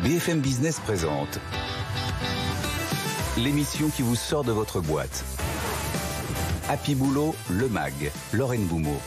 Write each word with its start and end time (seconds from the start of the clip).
BFM 0.00 0.40
Business 0.40 0.78
présente 0.78 1.40
l'émission 3.38 3.88
qui 3.88 4.02
vous 4.02 4.14
sort 4.14 4.44
de 4.44 4.52
votre 4.52 4.82
boîte. 4.82 5.24
Happy 6.68 6.94
Boulot, 6.94 7.34
le 7.48 7.66
MAG, 7.68 8.12
Lorraine 8.34 8.66
Boumeau. 8.66 9.00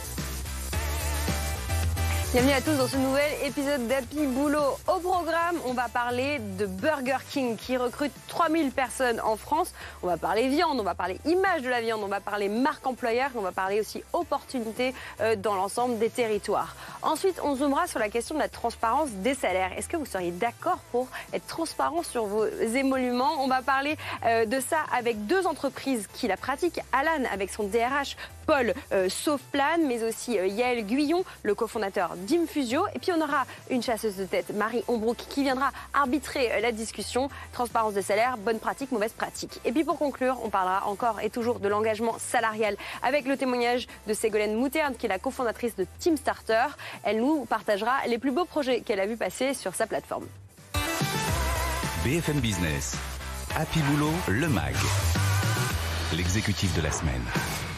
Bienvenue 2.32 2.54
à 2.54 2.62
tous 2.62 2.78
dans 2.78 2.88
ce 2.88 2.96
nouvel 2.96 3.32
épisode 3.44 3.88
d'Happy 3.88 4.28
Boulot. 4.28 4.78
Au 4.88 5.00
programme, 5.00 5.56
on 5.66 5.74
va 5.74 5.90
parler 5.90 6.38
de 6.60 6.68
Burger 6.68 7.18
King 7.28 7.58
qui 7.58 7.76
recrute 7.76 8.12
3000 8.28 8.72
personnes 8.72 9.20
en 9.22 9.36
France. 9.36 9.74
On 10.04 10.08
va 10.08 10.18
parler 10.18 10.48
viande, 10.48 10.80
on 10.80 10.84
va 10.84 10.94
parler 10.94 11.20
image 11.26 11.64
de 11.64 11.70
la 11.70 11.82
viande, 11.82 12.02
on 12.04 12.08
va 12.08 12.20
parler 12.20 12.48
marque 12.48 12.86
employeur, 12.86 13.32
on 13.34 13.42
va 13.42 13.52
parler 13.52 13.80
aussi 13.80 14.04
opportunités 14.14 14.94
euh, 15.22 15.36
dans 15.36 15.56
l'ensemble 15.56 15.98
des 15.98 16.12
territoires. 16.12 16.76
Ensuite, 17.02 17.42
on 17.44 17.56
zoomera 17.56 17.88
sur 17.88 17.98
la 17.98 18.10
question 18.10 18.36
de 18.36 18.40
la 18.42 18.48
transparence 18.48 19.10
des 19.10 19.34
salaires. 19.34 19.72
Est-ce 19.76 19.90
que 19.90 19.98
vous 19.98 20.06
seriez 20.06 20.30
d'accord 20.30 20.82
pour 20.92 21.08
être 21.34 21.48
transparent 21.48 22.04
sur 22.04 22.26
vos 22.26 22.46
émoluments? 22.46 23.44
On 23.44 23.48
va 23.48 23.64
parler 23.64 23.98
euh, 24.26 24.46
de 24.46 24.60
ça 24.60 24.78
avec 24.96 25.26
deux 25.26 25.48
entreprises 25.48 26.06
qui 26.14 26.28
la 26.28 26.38
pratiquent. 26.38 26.82
Alan 26.94 27.24
avec 27.34 27.50
son 27.50 27.64
DRH 27.64 28.18
Paul 28.50 28.74
euh, 28.94 29.10
Saufplan, 29.10 29.78
mais 29.86 30.04
aussi 30.04 30.32
Yael 30.32 30.84
Guyon, 30.84 31.24
le 31.44 31.54
cofondateur 31.54 32.16
d'Infusio. 32.16 32.84
Et 32.96 33.00
puis 33.00 33.12
on 33.12 33.22
aura 33.22 33.46
une 33.70 33.84
chasseuse 33.84 34.16
de 34.16 34.26
tête, 34.26 34.56
Marie 34.56 34.84
Ombrook, 34.88 35.18
qui 35.18 35.44
viendra 35.44 35.70
arbitrer 35.94 36.52
euh, 36.54 36.60
la 36.60 36.72
discussion. 36.72 37.30
Transparence 37.52 37.94
de 37.94 38.02
salaire, 38.02 38.38
bonne 38.40 38.58
pratique, 38.58 38.92
mauvaise 38.92 39.14
pratique. 39.14 39.62
Et 39.66 39.72
puis 39.72 39.84
pour 39.84 40.00
conclure, 40.00 40.40
on 40.44 40.50
parlera 40.50 40.88
encore 40.88 41.22
et 41.22 41.30
toujours 41.30 41.60
de 41.60 41.68
l'engagement 41.68 42.16
salarial 42.18 42.76
avec 43.04 43.28
le 43.28 43.38
témoignage 43.38 43.86
de 44.08 44.16
Ségolène 44.16 44.56
Mouterne, 44.56 44.96
qui 44.98 45.06
est 45.06 45.10
la 45.10 45.20
cofondatrice 45.20 45.76
de 45.76 45.86
Team 46.00 46.18
Starter. 46.18 46.66
Elle 47.04 47.20
nous 47.20 47.46
partagera 47.46 48.08
les 48.08 48.18
plus 48.18 48.32
beaux 48.32 48.46
projets 48.46 48.82
qu'elle 48.82 49.00
a 49.00 49.06
vu 49.06 49.16
passer 49.16 49.54
sur 49.54 49.76
sa 49.76 49.86
plateforme. 49.86 50.26
BFM 52.04 52.40
Business, 52.40 52.96
Happy 53.56 53.80
Boulot, 53.82 54.14
le 54.28 54.50
MAG, 54.50 54.74
l'exécutif 56.14 56.76
de 56.76 56.82
la 56.82 56.92
semaine. 56.92 57.69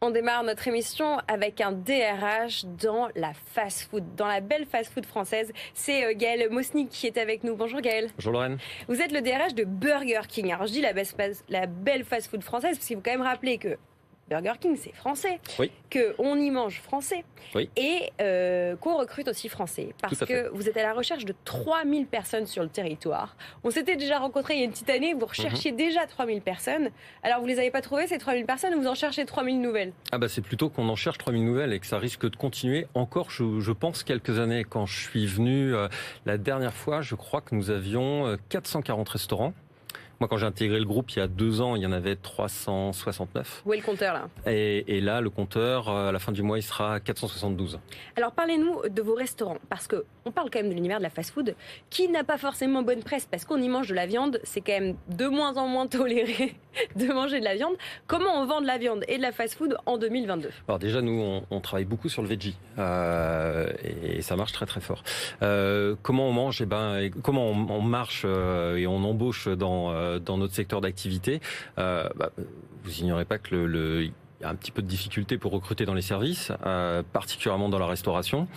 On 0.00 0.10
démarre 0.10 0.44
notre 0.44 0.68
émission 0.68 1.18
avec 1.26 1.60
un 1.60 1.72
DRH 1.72 2.64
dans 2.80 3.08
la 3.16 3.32
fast-food, 3.34 4.14
dans 4.14 4.28
la 4.28 4.40
belle 4.40 4.64
fast-food 4.64 5.04
française. 5.04 5.52
C'est 5.74 6.04
euh, 6.04 6.12
Gaël 6.14 6.48
Mosnik 6.52 6.88
qui 6.88 7.08
est 7.08 7.18
avec 7.18 7.42
nous. 7.42 7.56
Bonjour 7.56 7.80
Gaël. 7.80 8.08
Bonjour 8.14 8.32
Lorraine. 8.32 8.58
Vous 8.86 9.00
êtes 9.00 9.10
le 9.10 9.22
DRH 9.22 9.54
de 9.54 9.64
Burger 9.64 10.20
King. 10.28 10.52
Alors 10.52 10.68
je 10.68 10.72
dis 10.72 10.82
la 10.82 11.66
belle 11.66 12.04
fast-food 12.04 12.44
française 12.44 12.76
parce 12.76 12.86
qu'il 12.86 12.96
faut 12.96 13.02
quand 13.02 13.10
même 13.10 13.22
rappeler 13.22 13.58
que 13.58 13.76
Burger 14.28 14.52
King, 14.60 14.76
c'est 14.76 14.94
français. 14.94 15.40
Oui. 15.58 15.70
Qu'on 15.90 16.36
y 16.36 16.50
mange 16.50 16.80
français. 16.80 17.24
Oui. 17.54 17.70
Et 17.76 18.10
euh, 18.20 18.76
qu'on 18.76 18.96
recrute 18.96 19.28
aussi 19.28 19.48
français. 19.48 19.94
Parce 20.02 20.18
que 20.18 20.48
vous 20.50 20.68
êtes 20.68 20.76
à 20.76 20.82
la 20.82 20.92
recherche 20.92 21.24
de 21.24 21.34
3000 21.44 22.06
personnes 22.06 22.46
sur 22.46 22.62
le 22.62 22.68
territoire. 22.68 23.36
On 23.64 23.70
s'était 23.70 23.96
déjà 23.96 24.18
rencontrés 24.18 24.54
il 24.54 24.58
y 24.58 24.62
a 24.62 24.64
une 24.64 24.72
petite 24.72 24.90
année. 24.90 25.14
Vous 25.14 25.26
recherchiez 25.26 25.72
mhm. 25.72 25.78
déjà 25.78 26.06
3000 26.06 26.42
personnes. 26.42 26.90
Alors, 27.22 27.40
vous 27.40 27.46
les 27.46 27.58
avez 27.58 27.70
pas 27.70 27.80
trouvées, 27.80 28.06
ces 28.06 28.18
3000 28.18 28.44
personnes, 28.44 28.74
ou 28.74 28.80
vous 28.80 28.88
en 28.88 28.94
cherchez 28.94 29.24
3000 29.24 29.60
nouvelles? 29.60 29.92
Ah, 30.12 30.18
bah, 30.18 30.28
c'est 30.28 30.42
plutôt 30.42 30.68
qu'on 30.68 30.88
en 30.88 30.96
cherche 30.96 31.18
3000 31.18 31.44
nouvelles 31.44 31.72
et 31.72 31.80
que 31.80 31.86
ça 31.86 31.98
risque 31.98 32.28
de 32.28 32.36
continuer 32.36 32.86
encore, 32.94 33.30
je, 33.30 33.72
pense, 33.72 34.02
quelques 34.02 34.38
années. 34.38 34.64
Quand 34.64 34.86
je 34.86 35.00
suis 35.00 35.26
venu 35.26 35.74
euh, 35.74 35.88
la 36.26 36.38
dernière 36.38 36.74
fois, 36.74 37.00
je 37.00 37.14
crois 37.14 37.40
que 37.40 37.54
nous 37.54 37.70
avions 37.70 38.36
440 38.50 39.08
euh, 39.08 39.12
restaurants. 39.12 39.54
Moi, 40.20 40.26
quand 40.28 40.36
j'ai 40.36 40.46
intégré 40.46 40.80
le 40.80 40.84
groupe 40.84 41.12
il 41.12 41.20
y 41.20 41.22
a 41.22 41.28
deux 41.28 41.60
ans, 41.60 41.76
il 41.76 41.82
y 41.82 41.86
en 41.86 41.92
avait 41.92 42.16
369. 42.16 43.62
Où 43.64 43.72
est 43.72 43.76
le 43.76 43.84
compteur 43.84 44.14
là? 44.14 44.50
Et, 44.50 45.00
là, 45.00 45.20
le 45.20 45.30
compteur, 45.30 45.88
euh, 45.88 46.08
à 46.08 46.12
la 46.12 46.18
fin 46.18 46.32
du 46.32 46.42
mois, 46.42 46.58
il 46.58 46.62
sera 46.62 46.94
à 46.94 47.00
472. 47.00 47.78
Alors, 48.16 48.32
parlez-nous 48.32 48.88
de 48.88 49.00
vos 49.00 49.14
restaurants, 49.14 49.58
parce 49.68 49.86
que 49.86 50.04
on 50.24 50.32
parle 50.32 50.50
quand 50.50 50.58
même 50.58 50.70
de 50.70 50.74
l'univers 50.74 50.98
de 50.98 51.04
la 51.04 51.10
fast-food, 51.10 51.54
qui 51.88 52.08
n'a 52.08 52.24
pas 52.24 52.36
forcément 52.36 52.82
bonne 52.82 53.04
presse, 53.04 53.26
parce 53.30 53.44
qu'on 53.44 53.62
y 53.62 53.68
mange 53.68 53.88
de 53.88 53.94
la 53.94 54.06
viande, 54.06 54.40
c'est 54.42 54.60
quand 54.60 54.72
même 54.72 54.96
de 55.08 55.26
moins 55.28 55.56
en 55.56 55.68
moins 55.68 55.86
toléré 55.86 56.56
de 56.96 57.12
manger 57.12 57.38
de 57.38 57.44
la 57.44 57.54
viande. 57.54 57.74
Comment 58.08 58.42
on 58.42 58.46
vend 58.46 58.60
de 58.60 58.66
la 58.66 58.78
viande 58.78 59.04
et 59.06 59.18
de 59.18 59.22
la 59.22 59.30
fast-food 59.30 59.76
en 59.86 59.98
2022 59.98 60.50
Alors 60.66 60.80
déjà, 60.80 61.00
nous, 61.00 61.42
on, 61.48 61.60
travaille 61.60 61.84
beaucoup 61.84 62.08
sur 62.08 62.22
le 62.22 62.28
veggie, 62.28 62.56
euh, 62.78 63.70
et, 64.02 64.20
ça 64.22 64.34
marche 64.34 64.52
très 64.52 64.66
très 64.66 64.80
fort. 64.80 65.04
Euh, 65.42 65.94
comment 66.02 66.28
on 66.28 66.32
mange 66.32 66.60
Eh 66.60 66.66
ben, 66.66 67.08
comment 67.22 67.46
on, 67.46 67.80
marche 67.82 68.24
et 68.24 68.86
on 68.86 69.04
embauche 69.04 69.48
dans 69.48 70.07
dans 70.18 70.38
notre 70.38 70.54
secteur 70.54 70.80
d'activité, 70.80 71.40
euh, 71.78 72.08
bah, 72.16 72.30
vous 72.84 72.98
ignorez 73.00 73.24
pas 73.24 73.38
que 73.38 74.04
y 74.40 74.44
a 74.44 74.48
un 74.48 74.54
petit 74.54 74.70
peu 74.70 74.82
de 74.82 74.86
difficulté 74.86 75.36
pour 75.36 75.52
recruter 75.52 75.84
dans 75.84 75.94
les 75.94 76.02
services, 76.02 76.52
euh, 76.64 77.02
particulièrement 77.12 77.68
dans 77.68 77.78
la 77.78 77.86
restauration. 77.86 78.48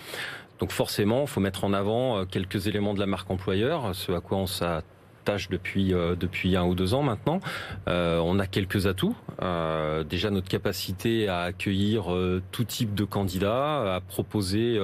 Donc 0.60 0.70
forcément, 0.70 1.22
il 1.22 1.26
faut 1.26 1.40
mettre 1.40 1.64
en 1.64 1.72
avant 1.72 2.24
quelques 2.24 2.68
éléments 2.68 2.94
de 2.94 3.00
la 3.00 3.06
marque 3.06 3.30
employeur, 3.30 3.94
ce 3.94 4.12
à 4.12 4.20
quoi 4.20 4.38
on 4.38 4.46
s'attend 4.46 4.86
tâche 5.24 5.48
depuis 5.48 5.94
euh, 5.94 6.14
depuis 6.16 6.56
un 6.56 6.64
ou 6.64 6.74
deux 6.74 6.94
ans 6.94 7.02
maintenant. 7.02 7.40
Euh, 7.88 8.18
on 8.18 8.38
a 8.38 8.46
quelques 8.46 8.86
atouts. 8.86 9.16
Euh, 9.40 10.04
déjà 10.04 10.30
notre 10.30 10.48
capacité 10.48 11.28
à 11.28 11.40
accueillir 11.40 12.14
tout 12.50 12.64
type 12.64 12.94
de 12.94 13.04
candidats, 13.04 13.94
à 13.94 14.00
proposer 14.00 14.78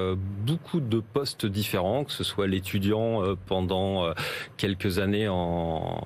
beaucoup 0.46 0.80
de 0.80 1.00
postes 1.00 1.46
différents, 1.46 2.04
que 2.04 2.12
ce 2.12 2.24
soit 2.24 2.46
l'étudiant 2.46 3.22
pendant 3.46 4.12
quelques 4.56 4.98
années 4.98 5.28
en 5.28 6.04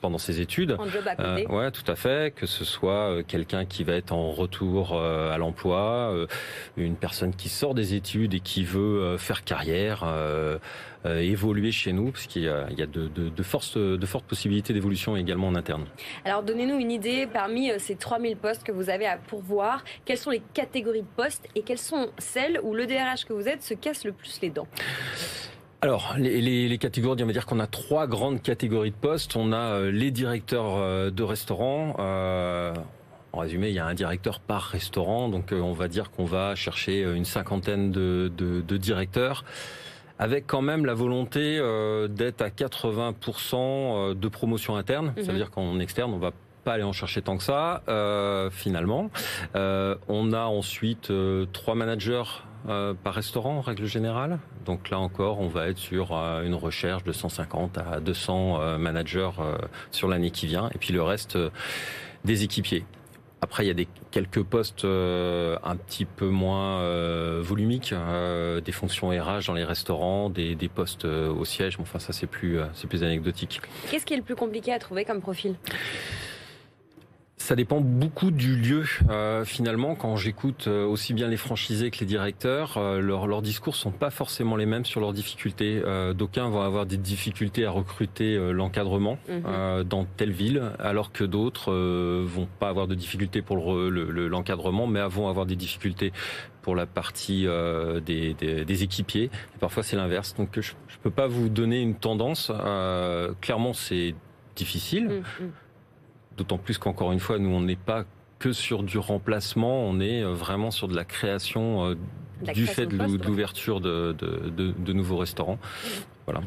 pendant 0.00 0.18
ses 0.18 0.40
études. 0.40 0.76
En 0.78 0.88
job 0.88 1.02
à 1.06 1.16
côté. 1.16 1.46
ouais, 1.46 1.70
tout 1.70 1.84
à 1.90 1.94
fait. 1.94 2.34
Que 2.34 2.46
ce 2.46 2.64
soit 2.64 3.22
quelqu'un 3.24 3.64
qui 3.64 3.84
va 3.84 3.94
être 3.94 4.12
en 4.12 4.30
retour 4.30 4.98
à 5.00 5.36
l'emploi, 5.38 6.14
une 6.76 6.96
personne 6.96 7.34
qui 7.34 7.48
sort 7.48 7.74
des 7.74 7.94
études 7.94 8.34
et 8.34 8.40
qui 8.40 8.64
veut 8.64 9.16
faire 9.18 9.44
carrière. 9.44 10.04
Euh, 11.04 11.18
évoluer 11.18 11.72
chez 11.72 11.92
nous, 11.92 12.12
parce 12.12 12.28
qu'il 12.28 12.42
y 12.42 12.48
a, 12.48 12.68
de, 12.86 13.08
de, 13.08 13.42
fortes, 13.42 13.76
de 13.76 14.06
fortes 14.06 14.24
possibilités 14.24 14.72
d'évolution 14.72 15.16
également 15.16 15.48
en 15.48 15.56
interne. 15.56 15.84
Alors 16.24 16.44
donnez-nous 16.44 16.78
une 16.78 16.92
idée 16.92 17.26
parmi 17.26 17.72
euh, 17.72 17.78
ces 17.80 17.96
3000 17.96 18.36
postes 18.36 18.62
que 18.62 18.70
vous 18.70 18.88
avez 18.88 19.06
à 19.06 19.16
pourvoir, 19.16 19.82
quelles 20.04 20.18
sont 20.18 20.30
les 20.30 20.42
catégories 20.54 21.02
de 21.02 21.06
postes 21.16 21.48
et 21.56 21.62
quelles 21.62 21.78
sont 21.78 22.10
celles 22.18 22.60
où 22.62 22.72
le 22.72 22.86
DRH 22.86 23.24
que 23.24 23.32
vous 23.32 23.48
êtes 23.48 23.64
se 23.64 23.74
casse 23.74 24.04
le 24.04 24.12
plus 24.12 24.38
les 24.42 24.50
dents 24.50 24.68
alors, 25.80 26.14
les, 26.16 26.68
les, 26.68 26.78
catégories, 26.78 27.20
on 27.24 27.26
va 27.26 27.32
dire 27.32 27.46
qu'on 27.46 27.58
a 27.58 27.66
trois 27.66 28.06
grandes 28.06 28.40
catégories 28.40 28.92
de 28.92 28.96
postes. 28.96 29.34
On 29.34 29.50
a 29.50 29.56
euh, 29.56 29.90
les 29.90 30.12
directeurs 30.12 31.10
de 31.10 31.22
restaurants. 31.24 31.96
en 31.98 33.38
résumé, 33.38 33.70
il 33.70 33.74
y 33.74 33.80
a 33.80 33.86
un 33.86 33.94
directeur 33.94 34.38
par 34.38 34.62
restaurant, 34.62 35.28
donc 35.28 35.50
on 35.50 35.72
va 35.72 35.88
dire 35.88 36.12
qu'on 36.12 36.26
va 36.26 36.54
chercher 36.54 37.02
une 37.02 37.24
cinquantaine 37.24 37.90
de, 37.90 38.30
de, 38.36 38.60
de 38.60 38.76
directeurs 38.76 39.44
avec 40.22 40.46
quand 40.46 40.62
même 40.62 40.86
la 40.86 40.94
volonté 40.94 41.58
euh, 41.58 42.06
d'être 42.06 42.42
à 42.42 42.48
80% 42.48 43.56
euh, 43.56 44.14
de 44.14 44.28
promotion 44.28 44.76
interne. 44.76 45.12
Ça 45.16 45.22
veut 45.22 45.32
mhm. 45.32 45.36
dire 45.36 45.50
qu'en 45.50 45.80
externe, 45.80 46.14
on 46.14 46.18
va 46.18 46.30
pas 46.62 46.74
aller 46.74 46.84
en 46.84 46.92
chercher 46.92 47.22
tant 47.22 47.36
que 47.36 47.42
ça, 47.42 47.82
euh, 47.88 48.48
finalement. 48.48 49.10
on 49.54 50.32
a 50.32 50.44
ensuite 50.44 51.12
trois 51.52 51.74
managers 51.74 52.22
par 53.02 53.14
restaurant 53.14 53.56
en 53.56 53.60
règle 53.62 53.86
générale. 53.86 54.38
Donc 54.64 54.90
là 54.90 55.00
encore, 55.00 55.40
on 55.40 55.48
va 55.48 55.66
être 55.66 55.78
sur 55.78 56.12
une 56.12 56.54
recherche 56.54 57.02
de 57.02 57.10
150 57.10 57.78
à 57.78 57.98
200 57.98 58.78
managers 58.78 59.30
sur 59.90 60.06
l'année 60.06 60.30
qui 60.30 60.46
vient. 60.46 60.70
Et 60.72 60.78
puis 60.78 60.92
le 60.92 61.02
reste 61.02 61.36
des 62.24 62.44
équipiers. 62.44 62.84
Après, 63.44 63.64
il 63.64 63.66
y 63.66 63.70
a 63.70 63.74
des 63.74 63.88
quelques 64.12 64.44
postes 64.44 64.84
euh, 64.84 65.56
un 65.64 65.74
petit 65.74 66.04
peu 66.04 66.28
moins 66.28 66.78
euh, 66.78 67.40
volumiques, 67.42 67.92
euh, 67.92 68.60
des 68.60 68.70
fonctions 68.70 69.08
RH 69.08 69.46
dans 69.48 69.54
les 69.54 69.64
restaurants, 69.64 70.30
des, 70.30 70.54
des 70.54 70.68
postes 70.68 71.04
au 71.04 71.44
siège. 71.44 71.76
Enfin, 71.80 71.98
ça 71.98 72.12
c'est 72.12 72.28
plus 72.28 72.60
c'est 72.74 72.86
plus 72.86 73.02
anecdotique. 73.02 73.60
Qu'est-ce 73.90 74.06
qui 74.06 74.14
est 74.14 74.16
le 74.16 74.22
plus 74.22 74.36
compliqué 74.36 74.72
à 74.72 74.78
trouver 74.78 75.04
comme 75.04 75.20
profil? 75.20 75.56
Ça 77.42 77.56
dépend 77.56 77.80
beaucoup 77.80 78.30
du 78.30 78.54
lieu. 78.56 78.84
Euh, 79.10 79.44
finalement, 79.44 79.96
quand 79.96 80.16
j'écoute 80.16 80.68
euh, 80.68 80.86
aussi 80.86 81.12
bien 81.12 81.26
les 81.26 81.36
franchisés 81.36 81.90
que 81.90 81.98
les 81.98 82.06
directeurs, 82.06 82.76
euh, 82.76 83.00
leurs, 83.00 83.26
leurs 83.26 83.42
discours 83.42 83.74
sont 83.74 83.90
pas 83.90 84.10
forcément 84.10 84.54
les 84.54 84.64
mêmes 84.64 84.84
sur 84.84 85.00
leurs 85.00 85.12
difficultés. 85.12 85.82
D'aucuns 86.14 86.48
vont 86.48 86.62
avoir 86.62 86.86
des 86.86 86.96
difficultés 86.96 87.66
à 87.66 87.70
recruter 87.70 88.36
l'encadrement 88.52 89.18
mhm. 89.28 89.84
dans 89.84 90.04
telle 90.04 90.30
ville, 90.30 90.62
alors 90.78 91.12
que 91.12 91.24
d'autres 91.24 91.72
vont 92.22 92.46
pas 92.58 92.68
avoir 92.68 92.86
de 92.86 92.94
difficultés 92.94 93.42
pour 93.42 93.56
l'encadrement, 93.74 94.86
le, 94.86 94.92
mais 94.92 95.06
vont 95.08 95.28
avoir 95.28 95.46
des 95.46 95.56
difficultés 95.56 96.12
pour 96.62 96.76
la 96.76 96.86
partie 96.86 97.46
des, 98.06 98.34
des, 98.34 98.64
des, 98.64 98.82
équipiers. 98.82 99.24
Et 99.24 99.58
parfois, 99.58 99.82
c'est 99.82 99.96
l'inverse. 99.96 100.34
Donc, 100.34 100.50
je, 100.54 100.72
je 100.88 100.96
peux 101.02 101.10
pas 101.10 101.26
vous 101.26 101.48
donner 101.48 101.80
une 101.80 101.96
tendance. 101.96 102.52
clairement, 103.40 103.72
c'est 103.72 104.14
difficile. 104.54 105.22
Mhm. 105.40 105.52
D'autant 106.36 106.58
plus 106.58 106.78
qu'encore 106.78 107.12
une 107.12 107.20
fois, 107.20 107.38
nous, 107.38 107.50
on 107.50 107.60
n'est 107.60 107.76
pas 107.76 108.04
que 108.38 108.52
sur 108.52 108.82
du 108.82 108.98
remplacement, 108.98 109.84
on 109.84 110.00
est 110.00 110.22
euh, 110.22 110.32
vraiment 110.32 110.70
sur 110.70 110.88
de 110.88 110.96
la 110.96 111.04
création 111.04 111.86
euh, 111.86 111.94
du 112.52 112.66
fait 112.66 112.86
de 112.86 112.96
l'ouverture 112.96 113.80
de, 113.80 114.12
de, 114.12 114.92
nouveaux 114.92 115.16
restaurants. 115.16 115.58
voilà. 116.26 116.40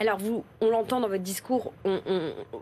Alors, 0.00 0.18
vous, 0.18 0.44
on 0.60 0.70
l'entend 0.70 1.00
dans 1.00 1.08
votre 1.08 1.22
discours, 1.22 1.72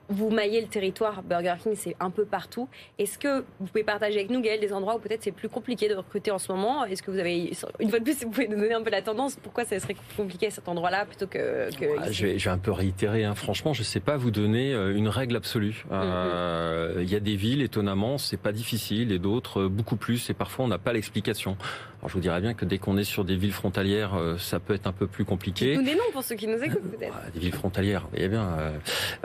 vous 0.09 0.31
maillez 0.31 0.61
le 0.61 0.69
territoire 0.69 1.23
Burger 1.23 1.55
King, 1.63 1.75
c'est 1.77 1.97
un 2.01 2.11
peu 2.11 2.25
partout. 2.25 2.69
Est-ce 2.99 3.19
que 3.19 3.45
vous 3.59 3.67
pouvez 3.67 3.85
partager 3.85 4.19
avec 4.19 4.31
nous, 4.31 4.41
Gaël, 4.41 4.61
des 4.61 4.73
endroits 4.73 4.97
où 4.97 4.99
peut-être 4.99 5.23
c'est 5.23 5.33
plus 5.33 5.49
compliqué 5.49 5.89
de 5.89 5.95
recruter 5.95 6.31
en 6.31 6.39
ce 6.39 6.53
moment? 6.53 6.85
Est-ce 6.85 7.03
que 7.03 7.11
vous 7.11 7.19
avez, 7.19 7.53
une 7.81 7.91
fois 7.91 7.99
de 7.99 8.05
plus, 8.05 8.23
vous 8.25 8.31
pouvez 8.31 8.49
nous 8.49 8.57
donner 8.57 8.75
un 8.75 8.83
peu 8.83 8.91
la 8.91 9.03
tendance? 9.03 9.37
Pourquoi 9.37 9.65
ça 9.65 9.79
serait 9.79 9.97
compliqué 10.17 10.49
à 10.49 10.51
cet 10.51 10.69
endroit-là 10.69 11.05
plutôt 11.07 11.27
que. 11.27 11.75
que 11.77 11.87
je, 12.11 12.27
vais, 12.27 12.49
un 12.49 12.59
peu 12.59 12.73
réitérer. 12.73 13.25
Hein. 13.25 13.35
Franchement, 13.35 13.73
je 13.73 13.81
ne 13.81 13.85
sais 13.85 14.01
pas 14.01 14.17
vous 14.17 14.31
donner 14.31 14.73
euh, 14.73 14.95
une 14.95 15.09
règle 15.09 15.37
absolue. 15.37 15.85
Mm-hmm. 15.91 15.93
Euh, 15.93 16.95
il 17.03 17.11
y 17.11 17.17
a 17.17 17.21
des 17.21 17.37
villes, 17.37 17.63
étonnamment, 17.63 18.19
c'est 18.19 18.37
pas 18.37 18.53
difficile, 18.53 19.13
et 19.13 19.19
d'autres, 19.19 19.63
euh, 19.63 19.69
beaucoup 19.69 19.97
plus, 19.97 20.31
et 20.31 20.35
parfois 20.35 20.65
on 20.65 20.69
n'a 20.69 20.79
pas 20.79 20.93
l'explication. 20.93 21.57
Alors 22.01 22.09
je 22.09 22.15
vous 22.15 22.21
dirais 22.21 22.41
bien 22.41 22.55
que 22.55 22.65
dès 22.65 22.79
qu'on 22.79 22.97
est 22.97 23.05
sur 23.05 23.25
des 23.25 23.37
villes 23.37 23.53
frontalières, 23.53 24.13
ça 24.39 24.59
peut 24.59 24.73
être 24.73 24.87
un 24.87 24.93
peu 24.93 25.07
plus 25.07 25.27
compliqué. 25.27 25.77
Nous 25.77 25.83
des 25.83 25.95
noms 25.95 26.01
pour 26.13 26.23
ceux 26.23 26.35
qui 26.35 26.47
nous 26.47 26.63
écoutent 26.63 26.90
peut-être. 26.91 27.15
Des 27.35 27.41
villes 27.41 27.55
frontalières, 27.55 28.03
vous 28.03 28.11
voyez 28.11 28.29
bien, 28.29 28.49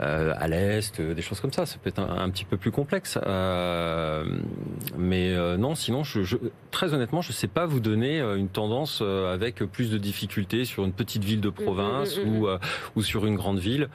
euh, 0.00 0.32
à 0.36 0.48
l'est, 0.48 1.00
des 1.00 1.22
choses 1.22 1.40
comme 1.40 1.52
ça, 1.52 1.66
ça 1.66 1.76
peut 1.82 1.88
être 1.88 2.00
un, 2.00 2.30
petit 2.30 2.44
peu 2.44 2.56
plus 2.56 2.70
complexe. 2.70 3.18
Euh, 3.26 4.24
mais 4.96 5.34
non, 5.56 5.74
sinon, 5.74 6.04
je, 6.04 6.22
je, 6.22 6.36
très 6.70 6.94
honnêtement, 6.94 7.22
je 7.22 7.30
ne 7.30 7.34
sais 7.34 7.48
pas 7.48 7.66
vous 7.66 7.80
donner 7.80 8.20
une 8.20 8.48
tendance 8.48 9.02
avec 9.02 9.64
plus 9.64 9.90
de 9.90 9.98
difficultés 9.98 10.64
sur 10.64 10.84
une 10.84 10.92
petite 10.92 11.24
ville 11.24 11.40
de 11.40 11.50
province 11.50 12.18
mm, 12.18 12.22
mm, 12.22 12.24
mm, 12.24 12.42
ou, 12.42 12.48
ou 12.96 13.02
sur 13.02 13.26
une 13.26 13.36
grande 13.36 13.58
ville. 13.58 13.88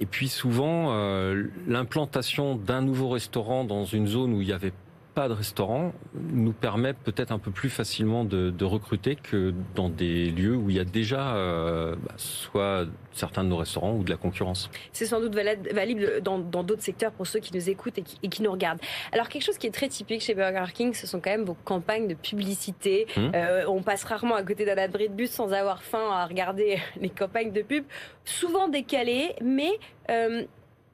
Et 0.00 0.06
puis 0.06 0.28
souvent, 0.28 0.92
euh, 0.92 1.44
l'implantation 1.66 2.54
d'un 2.54 2.82
nouveau 2.82 3.08
restaurant 3.08 3.64
dans 3.64 3.84
une 3.84 4.06
zone 4.06 4.32
où 4.32 4.40
il 4.40 4.46
n'y 4.46 4.52
avait 4.52 4.72
pas 5.18 5.26
de 5.26 5.32
restaurant 5.32 5.92
nous 6.14 6.52
permet 6.52 6.92
peut-être 6.92 7.32
un 7.32 7.40
peu 7.40 7.50
plus 7.50 7.70
facilement 7.70 8.24
de, 8.24 8.64
recruter 8.64 9.16
que 9.16 9.52
dans 9.74 9.88
des 9.88 10.30
lieux 10.30 10.54
où 10.54 10.70
il 10.70 10.76
y 10.76 10.78
a 10.78 10.84
déjà 10.84 11.34
euh, 11.34 11.96
bah, 11.96 12.12
soit 12.16 12.86
certains 13.10 13.42
de 13.42 13.48
nos 13.48 13.56
restaurants 13.56 13.94
ou 13.94 14.04
de 14.04 14.10
la 14.10 14.16
concurrence. 14.16 14.70
C'est 14.92 15.06
sans 15.06 15.20
doute 15.20 15.34
valable 15.34 16.22
dans 16.22 16.38
d'autres 16.38 16.84
secteurs 16.84 17.10
pour 17.10 17.26
ceux 17.26 17.40
qui 17.40 17.52
nous 17.52 17.68
écoutent 17.68 17.98
et 17.98 18.28
qui, 18.28 18.42
nous 18.44 18.52
regardent. 18.52 18.78
Alors 19.10 19.28
quelque 19.28 19.42
chose 19.42 19.58
qui 19.58 19.66
est 19.66 19.72
très 19.72 19.88
typique 19.88 20.20
chez 20.20 20.34
Burger 20.34 20.72
King, 20.72 20.94
ce 20.94 21.08
sont 21.08 21.18
quand 21.18 21.30
même 21.30 21.44
vos 21.44 21.56
campagnes 21.64 22.06
de 22.06 22.14
publicité. 22.14 23.08
Mmh. 23.16 23.30
Euh, 23.34 23.64
on 23.66 23.82
passe 23.82 24.04
rarement 24.04 24.36
à 24.36 24.44
côté 24.44 24.64
d'un 24.64 24.78
abri 24.78 25.08
de 25.08 25.14
bus 25.14 25.32
sans 25.32 25.52
avoir 25.52 25.82
faim 25.82 26.12
à 26.12 26.26
regarder 26.26 26.78
les 27.00 27.10
campagnes 27.10 27.50
de 27.50 27.62
pub, 27.62 27.82
souvent 28.24 28.68
décalées, 28.68 29.34
mais 29.42 29.72
euh, 30.10 30.44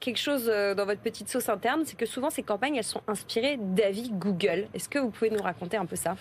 quelque 0.01 0.19
chose 0.19 0.49
euh, 0.49 0.75
dans 0.75 0.87
votre 0.87 1.01
petite 1.01 1.29
sauce 1.29 1.49
interne, 1.49 1.83
c'est 1.85 1.97
que 1.97 2.07
souvent 2.07 2.31
ces 2.31 2.43
campagnes, 2.43 2.77
elles 2.77 2.85
sont 2.85 3.03
inspirées 3.09 3.59
d'avis 3.61 4.11
Google. 4.11 4.67
Est-ce 4.75 4.89
que 4.89 4.99
vous 4.99 5.11
pouvez 5.11 5.31
nous 5.31 5.43
raconter 5.43 5.77
un 5.77 5.87
peu 5.87 5.97
ça? 5.97 6.17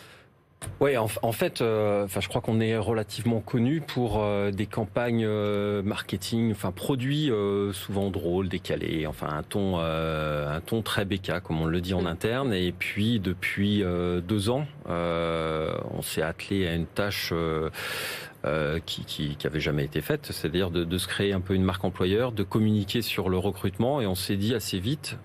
Oui, 0.80 0.96
en, 0.96 1.08
fait, 1.34 1.60
euh, 1.60 2.06
enfin, 2.06 2.22
je 2.22 2.30
crois 2.30 2.40
qu'on 2.40 2.62
est 2.62 2.78
relativement 2.78 3.42
connu 3.42 3.82
pour 3.82 4.24
euh, 4.24 4.50
des 4.50 4.66
campagnes 4.66 5.28
marketing, 5.28 6.52
enfin 6.54 6.72
produits 6.72 7.30
souvent 7.74 8.10
drôles, 8.10 8.48
décalés, 8.48 9.06
enfin 9.06 9.28
un 9.28 9.44
ton, 9.44 9.80
un 9.80 10.62
ton 10.62 10.82
très 10.82 11.04
béca, 11.04 11.42
comme 11.42 11.62
on 11.62 11.66
le 11.66 11.82
dit 11.82 11.94
en 11.94 12.06
interne. 12.06 12.54
Et 12.54 12.72
puis 12.72 13.20
depuis 13.20 13.84
deux 13.84 14.50
ans, 14.50 14.66
on 14.88 16.02
s'est 16.02 16.22
attelé 16.22 16.66
à 16.66 16.76
une 16.76 16.86
tâche 16.86 17.34
euh, 18.46 18.80
qui, 18.86 19.06
qui, 19.06 19.36
qui, 19.36 19.48
avait 19.48 19.60
jamais 19.60 19.86
été 19.86 20.02
faite, 20.02 20.28
c'est-à-dire 20.32 20.70
de, 20.70 20.84
de, 20.84 20.98
se 20.98 21.08
créer 21.08 21.32
un 21.34 21.40
peu 21.40 21.54
une 21.54 21.64
marque 21.64 21.84
employeur, 21.86 22.32
de 22.32 22.44
communiquer 22.44 23.02
sur 23.02 23.30
le 23.30 23.38
recrutement, 23.38 24.02
et 24.02 24.06
on 24.06 24.16
s'est 24.16 24.36
dit 24.36 24.54
assez 24.54 24.80
vite. 24.80 25.18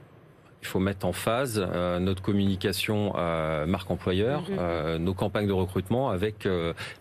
Il 0.62 0.66
faut 0.66 0.80
mettre 0.80 1.06
en 1.06 1.12
phase 1.12 1.60
euh, 1.64 1.98
notre 1.98 2.22
communication 2.22 3.14
euh, 3.16 3.66
marque 3.66 3.90
employeur, 3.90 4.42
mhm. 4.42 4.56
euh, 4.58 4.98
nos 4.98 5.14
campagnes 5.14 5.46
de 5.46 5.52
recrutement 5.52 6.10
avec 6.10 6.48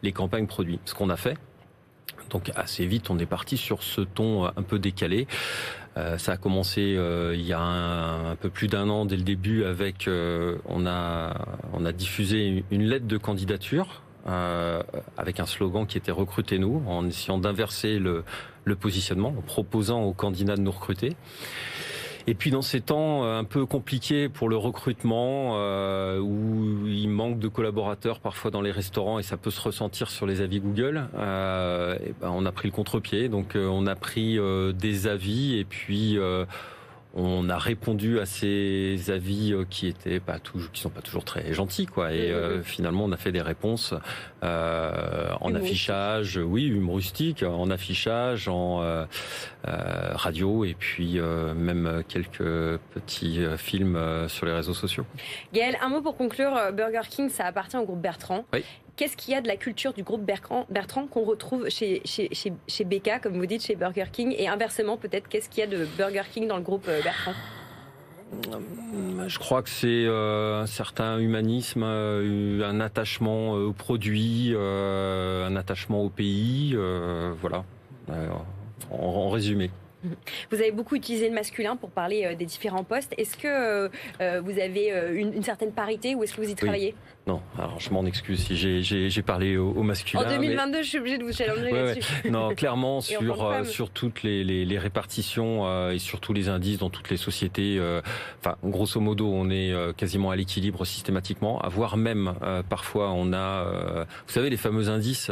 les 0.03 0.11
campagnes 0.11 0.47
produits. 0.47 0.79
Ce 0.85 0.93
qu'on 0.93 1.09
a 1.09 1.17
fait, 1.17 1.37
donc 2.29 2.51
assez 2.55 2.85
vite, 2.85 3.09
on 3.09 3.19
est 3.19 3.25
parti 3.25 3.57
sur 3.57 3.83
ce 3.83 4.01
ton 4.01 4.45
un 4.45 4.63
peu 4.63 4.79
décalé. 4.79 5.27
Euh, 5.97 6.17
ça 6.17 6.33
a 6.33 6.37
commencé 6.37 6.95
euh, 6.95 7.33
il 7.35 7.45
y 7.45 7.53
a 7.53 7.59
un, 7.59 8.31
un 8.31 8.35
peu 8.35 8.49
plus 8.49 8.67
d'un 8.67 8.87
an 8.89 9.05
dès 9.05 9.17
le 9.17 9.23
début 9.23 9.63
avec 9.63 10.09
on 10.65 10.85
a 10.85 11.33
on 11.73 11.85
a 11.85 11.91
diffusé 11.91 12.63
une 12.69 12.83
lettre 12.83 13.07
de 13.07 13.17
candidature 13.17 14.03
euh, 14.27 14.81
avec 15.17 15.39
un 15.39 15.45
slogan 15.45 15.85
qui 15.85 15.97
était 15.97 16.11
recrutez-nous, 16.11 16.83
en 16.87 17.05
essayant 17.07 17.37
d'inverser 17.37 17.99
le, 17.99 18.23
le, 18.65 18.75
positionnement, 18.75 19.29
en 19.29 19.41
proposant 19.41 20.03
aux 20.03 20.13
candidats 20.13 20.55
de 20.55 20.61
nous 20.61 20.71
recruter. 20.71 21.15
Et 22.29 22.33
puis 22.33 22.51
dans 22.51 22.61
ces 22.61 22.81
temps 22.81 23.23
euh, 23.23 23.39
un 23.39 23.45
peu 23.45 23.65
compliqués 23.65 24.27
pour 24.27 24.49
le 24.49 24.57
recrutement, 24.57 25.53
euh, 25.55 26.19
où 26.19 26.85
il 26.85 27.07
manque 27.07 27.39
de 27.39 27.47
collaborateurs 27.47 28.19
parfois 28.19 28.51
dans 28.51 28.61
les 28.61 28.71
restaurants 28.71 29.17
et 29.17 29.23
ça 29.23 29.37
peut 29.37 29.49
se 29.49 29.61
ressentir 29.61 30.09
sur 30.09 30.25
les 30.25 30.41
avis 30.41 30.59
Google, 30.59 31.07
euh, 31.17 31.97
ben 32.19 32.29
on 32.29 32.45
a 32.45 32.51
pris 32.51 32.67
le 32.67 32.73
contre-pied. 32.73 33.29
Donc 33.29 33.55
euh, 33.55 33.65
on 33.67 33.87
a 33.87 33.95
pris 33.95 34.37
des 34.73 35.07
avis 35.07 35.57
et 35.57 35.63
puis 35.63 36.19
on 37.17 37.49
a 37.49 37.57
répondu 37.57 38.19
à 38.19 38.25
ces 38.27 39.09
avis 39.09 39.51
euh, 39.51 39.65
qui 39.67 39.87
étaient 39.87 40.19
pas 40.19 40.37
toujours, 40.37 40.71
qui 40.71 40.81
sont 40.81 40.91
pas 40.91 41.01
toujours 41.01 41.25
très 41.25 41.51
gentils, 41.51 41.87
quoi. 41.87 42.13
Et 42.13 42.31
euh, 42.31 42.61
finalement, 42.61 43.05
on 43.05 43.11
a 43.11 43.17
fait 43.17 43.31
des 43.31 43.41
réponses 43.41 43.95
euh, 44.43 45.31
en 45.41 45.55
affichage, 45.55 46.37
oui, 46.37 46.65
humoristique, 46.67 47.41
en 47.41 47.71
affichage, 47.71 48.47
en 48.47 49.07
radio, 49.65 50.63
et 50.63 50.75
puis 50.77 51.19
même 51.19 52.03
quelques 52.07 52.79
petits 52.93 53.39
films 53.57 53.99
sur 54.27 54.45
les 54.45 54.53
réseaux 54.53 54.73
sociaux. 54.73 55.05
Gaël, 55.53 55.77
un 55.81 55.89
mot 55.89 56.01
pour 56.01 56.15
conclure. 56.15 56.71
Burger 56.73 57.07
King, 57.09 57.29
ça 57.29 57.45
appartient 57.45 57.77
au 57.77 57.85
groupe 57.85 58.01
Bertrand. 58.01 58.45
Oui. 58.53 58.63
Qu'est-ce 58.97 59.15
qu'il 59.15 59.33
y 59.33 59.37
a 59.37 59.41
de 59.41 59.47
la 59.47 59.57
culture 59.57 59.93
du 59.93 60.01
groupe 60.01 60.23
Bertrand, 60.23 61.07
qu'on 61.07 61.23
retrouve 61.23 61.69
chez, 61.69 62.01
chez, 62.03 62.29
chez, 62.33 62.83
BK, 62.83 63.21
comme 63.21 63.37
vous 63.37 63.45
dites, 63.45 63.63
chez 63.63 63.75
Burger 63.75 64.05
King 64.11 64.33
Et 64.35 64.47
inversement, 64.47 64.97
peut-être, 64.97 65.29
qu'est-ce 65.29 65.49
qu'il 65.49 65.59
y 65.59 65.63
a 65.63 65.67
de 65.67 65.87
Burger 65.97 66.23
King 66.31 66.47
dans 66.47 66.57
le 66.57 66.63
groupe 66.63 66.87
euh, 66.87 67.01
Bertrand 67.03 67.33
je 69.27 69.39
crois 69.39 69.63
que 69.63 69.69
c'est 69.69 70.03
euh, 70.05 70.61
un 70.61 70.65
certain 70.65 71.17
humanisme, 71.17 71.83
euh, 71.85 72.61
un 72.69 72.81
attachement 72.81 73.53
aux 73.53 73.71
produits, 73.71 74.53
un 74.53 75.55
attachement 75.55 76.03
au 76.03 76.09
pays, 76.09 76.75
voilà, 77.39 77.63
en 78.91 79.29
résumé. 79.29 79.71
Vous 80.51 80.57
avez 80.57 80.71
beaucoup 80.71 80.95
utilisé 80.95 81.27
le 81.27 81.35
masculin 81.35 81.75
pour 81.75 81.89
parler 81.89 82.25
euh, 82.25 82.35
des 82.35 82.45
différents 82.45 82.83
postes. 82.83 83.13
Est-ce 83.17 83.35
que 83.37 83.47
euh, 83.47 83.89
euh, 84.21 84.41
vous 84.41 84.59
avez 84.59 84.93
une, 85.15 85.43
certaine 85.43 85.71
parité 85.71 86.15
ou 86.15 86.23
est-ce 86.23 86.35
que 86.35 86.41
vous 86.41 86.49
y 86.49 86.55
travaillez? 86.55 86.95
Non, 87.27 87.41
alors 87.57 87.79
je 87.79 87.89
m'en 87.91 88.05
excuse 88.05 88.39
si 88.39 88.55
j'ai 88.55 89.21
parlé 89.21 89.57
au, 89.57 89.83
masculin. 89.83 90.23
En 90.23 90.29
2022, 90.29 90.81
je 90.81 90.87
suis 90.87 90.97
obligée 90.97 91.17
de 91.17 91.23
vous 91.23 91.33
challenger 91.33 91.71
là-dessus. 91.71 92.31
Non, 92.31 92.49
clairement, 92.55 93.01
sur, 93.01 93.65
sur 93.65 93.89
toutes 93.89 94.23
les, 94.23 94.43
les, 94.43 94.77
répartitions 94.77 95.89
et 95.89 95.99
sur 95.99 96.19
tous 96.19 96.33
les 96.33 96.49
indices 96.49 96.77
dans 96.77 96.89
toutes 96.89 97.09
les 97.09 97.17
sociétés, 97.17 97.79
enfin, 98.39 98.55
grosso 98.63 98.99
modo, 98.99 99.27
on 99.31 99.49
est 99.49 99.73
quasiment 99.95 100.31
à 100.31 100.35
l'équilibre 100.35 100.85
systématiquement, 100.85 101.59
à 101.59 101.69
voire 101.69 101.97
même, 101.97 102.33
parfois, 102.69 103.11
on 103.11 103.33
a, 103.33 104.05
vous 104.27 104.33
savez, 104.33 104.49
les 104.49 104.57
fameux 104.57 104.89
indices, 104.89 105.31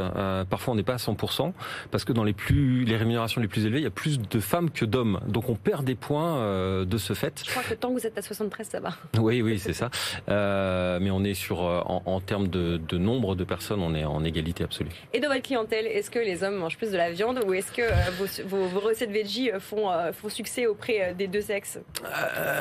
parfois 0.50 0.74
on 0.74 0.76
n'est 0.76 0.84
pas 0.84 0.94
à 0.94 0.98
100%, 0.98 1.54
parce 1.92 2.04
que 2.04 2.14
dans 2.14 2.24
les, 2.24 2.34
plus, 2.34 2.86
les 2.86 2.98
rémunérations 2.98 3.42
les 3.42 3.48
plus 3.48 3.66
élevées, 3.66 3.80
il 3.80 3.84
y 3.84 3.88
a 3.88 3.92
plus 3.92 4.20
de 4.20 4.40
femmes 4.40 4.70
que 4.70 4.86
d'hommes. 4.86 5.20
Donc 5.28 5.50
on 5.50 5.56
perd 5.56 5.86
des 5.86 5.96
points 5.96 6.38
euh, 6.38 6.86
de 6.86 6.98
ce 6.98 7.14
fait. 7.14 7.44
Je 7.46 7.52
crois 7.52 7.64
que 7.64 7.74
tant 7.74 7.90
que 7.90 8.00
vous 8.00 8.08
êtes 8.08 8.18
à 8.18 8.22
73, 8.22 8.68
ça 8.68 8.80
va. 8.80 8.90
Oui, 9.18 9.42
oui, 9.42 9.60
c'est 9.60 9.74
ça. 9.74 9.90
Euh, 10.30 11.00
mais 11.02 11.12
on 11.12 11.24
est 11.24 11.34
sur, 11.34 11.64
euh, 11.90 11.94
en, 12.06 12.20
termes 12.20 12.48
de, 12.48 12.98
nombre 12.98 13.36
de 13.36 13.44
personnes, 13.44 13.82
on 13.82 13.94
est 13.94 14.06
en 14.06 14.24
égalité 14.24 14.64
absolue. 14.64 14.90
Et 15.14 15.20
dans 15.20 15.30
votre 15.30 15.42
clientèle, 15.42 15.86
est-ce 15.88 16.10
que 16.10 16.20
les 16.20 16.44
hommes 16.44 16.56
mangent 16.56 16.78
plus 16.78 16.92
de 16.92 16.98
la 16.98 17.12
viande 17.12 17.40
ou 17.46 17.54
est-ce 17.54 17.72
que 17.72 17.84
vos, 18.48 18.80
recettes 18.80 19.12
veggie 19.12 19.52
font, 19.60 19.90
font 20.14 20.30
succès 20.30 20.68
auprès 20.68 21.14
des 21.14 21.28
deux 21.28 21.42
sexes? 21.42 21.80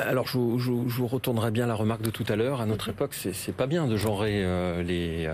Alors 0.07 0.26
je, 0.26 0.38
vous 0.38 1.07
retournerai 1.07 1.50
bien 1.50 1.66
la 1.66 1.75
remarque 1.75 2.02
de 2.02 2.11
tout 2.11 2.25
à 2.28 2.37
l'heure. 2.37 2.61
À 2.61 2.66
notre 2.66 2.88
mhm. 2.88 2.95
époque, 2.95 3.14
c'est 3.14 3.57
pas 3.57 3.66
bien 3.66 3.87
de 3.87 3.97
genrer 3.97 4.45
les, 4.83 5.28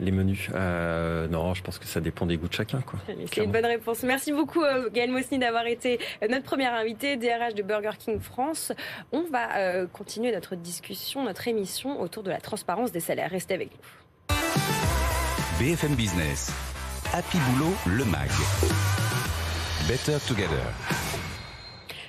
les 0.00 0.10
menus. 0.10 0.48
non, 0.50 1.54
je 1.54 1.62
pense 1.62 1.78
que 1.78 1.86
ça 1.86 2.00
dépend 2.00 2.26
des 2.26 2.36
goûts 2.36 2.48
de 2.48 2.54
chacun. 2.54 2.82
C'est 3.32 3.44
une 3.44 3.52
bonne 3.52 3.66
réponse. 3.66 4.02
Merci 4.02 4.32
beaucoup 4.32 4.62
Gaël 4.92 5.10
Mosny 5.10 5.38
d'avoir 5.38 5.66
été 5.66 5.98
notre 6.28 6.44
première 6.44 6.74
invitée, 6.74 7.16
DRH 7.16 7.54
de 7.54 7.62
Burger 7.62 7.96
King 7.98 8.20
France. 8.20 8.72
On 9.12 9.22
va 9.22 9.56
euh, 9.56 9.86
continuer 9.86 10.32
notre 10.32 10.56
discussion, 10.56 11.24
notre 11.24 11.48
émission 11.48 12.00
autour 12.00 12.22
de 12.22 12.30
la 12.30 12.40
transparence 12.40 12.92
des 12.92 13.00
salaires. 13.00 13.32
Restez 13.36 13.52
avec 13.52 13.70
nous. 13.70 14.36
BFM 15.58 15.94
Business. 15.94 16.50
Happy 17.12 17.36
Boulot, 17.50 17.74
le 17.84 18.06
MAG. 18.06 18.30
Better 19.86 20.16
Together. 20.26 21.05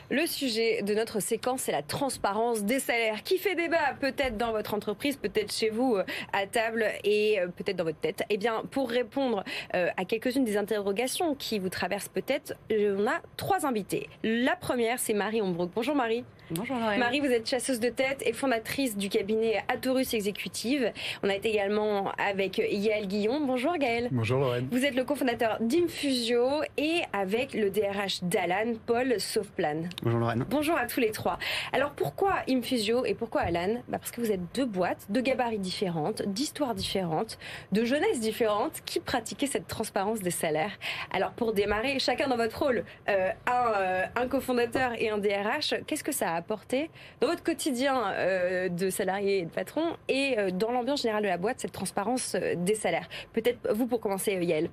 Le 0.09 0.25
sujet 0.25 0.83
de 0.83 0.93
notre 0.93 1.19
séquence, 1.19 1.63
c'est 1.63 1.73
la 1.73 1.81
transparence 1.81 2.63
des 2.63 2.79
salaires 2.79 3.23
qui 3.23 3.37
fait 3.37 3.55
débat 3.55 3.93
peut-être 3.99 4.37
dans 4.37 4.53
votre 4.53 4.73
entreprise, 4.73 5.17
peut-être 5.17 5.51
chez 5.51 5.69
vous 5.69 5.97
euh, 5.97 6.03
à 6.31 6.47
table 6.47 6.85
et 7.03 7.41
euh, 7.41 7.47
peut-être 7.47 7.75
dans 7.75 7.83
votre 7.83 7.99
tête. 7.99 8.23
Eh 8.29 8.37
bien, 8.37 8.63
pour 8.71 8.89
répondre 8.89 9.43
euh, 9.75 9.89
à 9.97 10.05
quelques-unes 10.05 10.45
des 10.45 10.55
interrogations 10.55 11.35
qui 11.35 11.59
vous 11.59 11.67
traversent 11.67 12.07
peut-être, 12.07 12.55
on 12.71 13.05
a 13.05 13.19
trois 13.35 13.65
invités. 13.65 14.07
La 14.23 14.55
première, 14.55 14.97
c'est 14.97 15.13
Marie 15.13 15.41
Ombrook. 15.41 15.71
Bonjour 15.75 15.93
Marie. 15.95 16.23
Bonjour 16.51 16.77
Marie, 16.77 17.19
vous 17.19 17.25
êtes 17.25 17.49
chasseuse 17.49 17.81
de 17.81 17.89
tête 17.89 18.23
et 18.25 18.31
fondatrice 18.31 18.95
du 18.95 19.09
cabinet 19.09 19.61
Atorus 19.67 20.13
Exécutive. 20.13 20.93
On 21.21 21.27
a 21.27 21.35
été 21.35 21.49
également 21.49 22.13
avec 22.17 22.59
Yael 22.59 23.07
Guillon. 23.07 23.41
Bonjour 23.45 23.75
Gaël. 23.77 24.07
Bonjour 24.13 24.39
Lorraine. 24.39 24.69
Vous 24.71 24.85
êtes 24.85 24.95
le 24.95 25.03
cofondateur 25.03 25.57
d'Infusio 25.59 26.47
et 26.77 27.01
avec 27.11 27.53
le 27.53 27.69
DRH 27.69 28.23
d'Alan, 28.23 28.75
Paul 28.85 29.19
Sauveplan. 29.19 29.89
Bonjour 30.03 30.19
Lorraine. 30.19 30.45
Bonjour 30.47 30.77
à 30.77 30.85
tous 30.85 30.99
les 30.99 31.09
trois. 31.09 31.39
Alors 31.73 31.89
pourquoi 31.89 32.35
Infusio 32.47 33.03
et 33.03 33.15
pourquoi 33.15 33.41
Alan? 33.41 33.81
Bah 33.87 33.97
Parce 33.97 34.11
que 34.11 34.21
vous 34.21 34.31
êtes 34.31 34.41
deux 34.53 34.65
boîtes, 34.65 35.07
de 35.09 35.19
gabarits 35.21 35.57
différentes, 35.57 36.21
d'histoires 36.21 36.75
différentes, 36.75 37.39
de 37.71 37.83
jeunesse 37.83 38.19
différentes 38.19 38.81
qui 38.85 38.99
pratiquaient 38.99 39.47
cette 39.47 39.65
transparence 39.65 40.19
des 40.19 40.29
salaires. 40.29 40.77
Alors 41.11 41.31
pour 41.31 41.51
démarrer, 41.51 41.97
chacun 41.97 42.27
dans 42.27 42.37
votre 42.37 42.61
rôle, 42.61 42.83
euh, 43.09 43.31
un, 43.47 43.73
euh, 43.75 44.05
un 44.15 44.27
cofondateur 44.27 44.91
et 44.99 45.09
un 45.09 45.17
DRH, 45.17 45.73
qu'est-ce 45.87 46.03
que 46.03 46.11
ça 46.11 46.29
a 46.29 46.35
apporté 46.35 46.91
dans 47.19 47.27
votre 47.27 47.43
quotidien 47.43 48.11
euh, 48.11 48.69
de 48.69 48.91
salarié 48.91 49.39
et 49.39 49.45
de 49.45 49.51
patron 49.51 49.97
et 50.07 50.37
dans 50.53 50.71
l'ambiance 50.71 51.01
générale 51.01 51.23
de 51.23 51.27
la 51.27 51.37
boîte, 51.37 51.59
cette 51.59 51.71
transparence 51.71 52.35
des 52.35 52.75
salaires? 52.75 53.09
Peut-être 53.33 53.73
vous 53.73 53.87
pour 53.87 53.99
commencer, 53.99 54.33
Yael. 54.33 54.69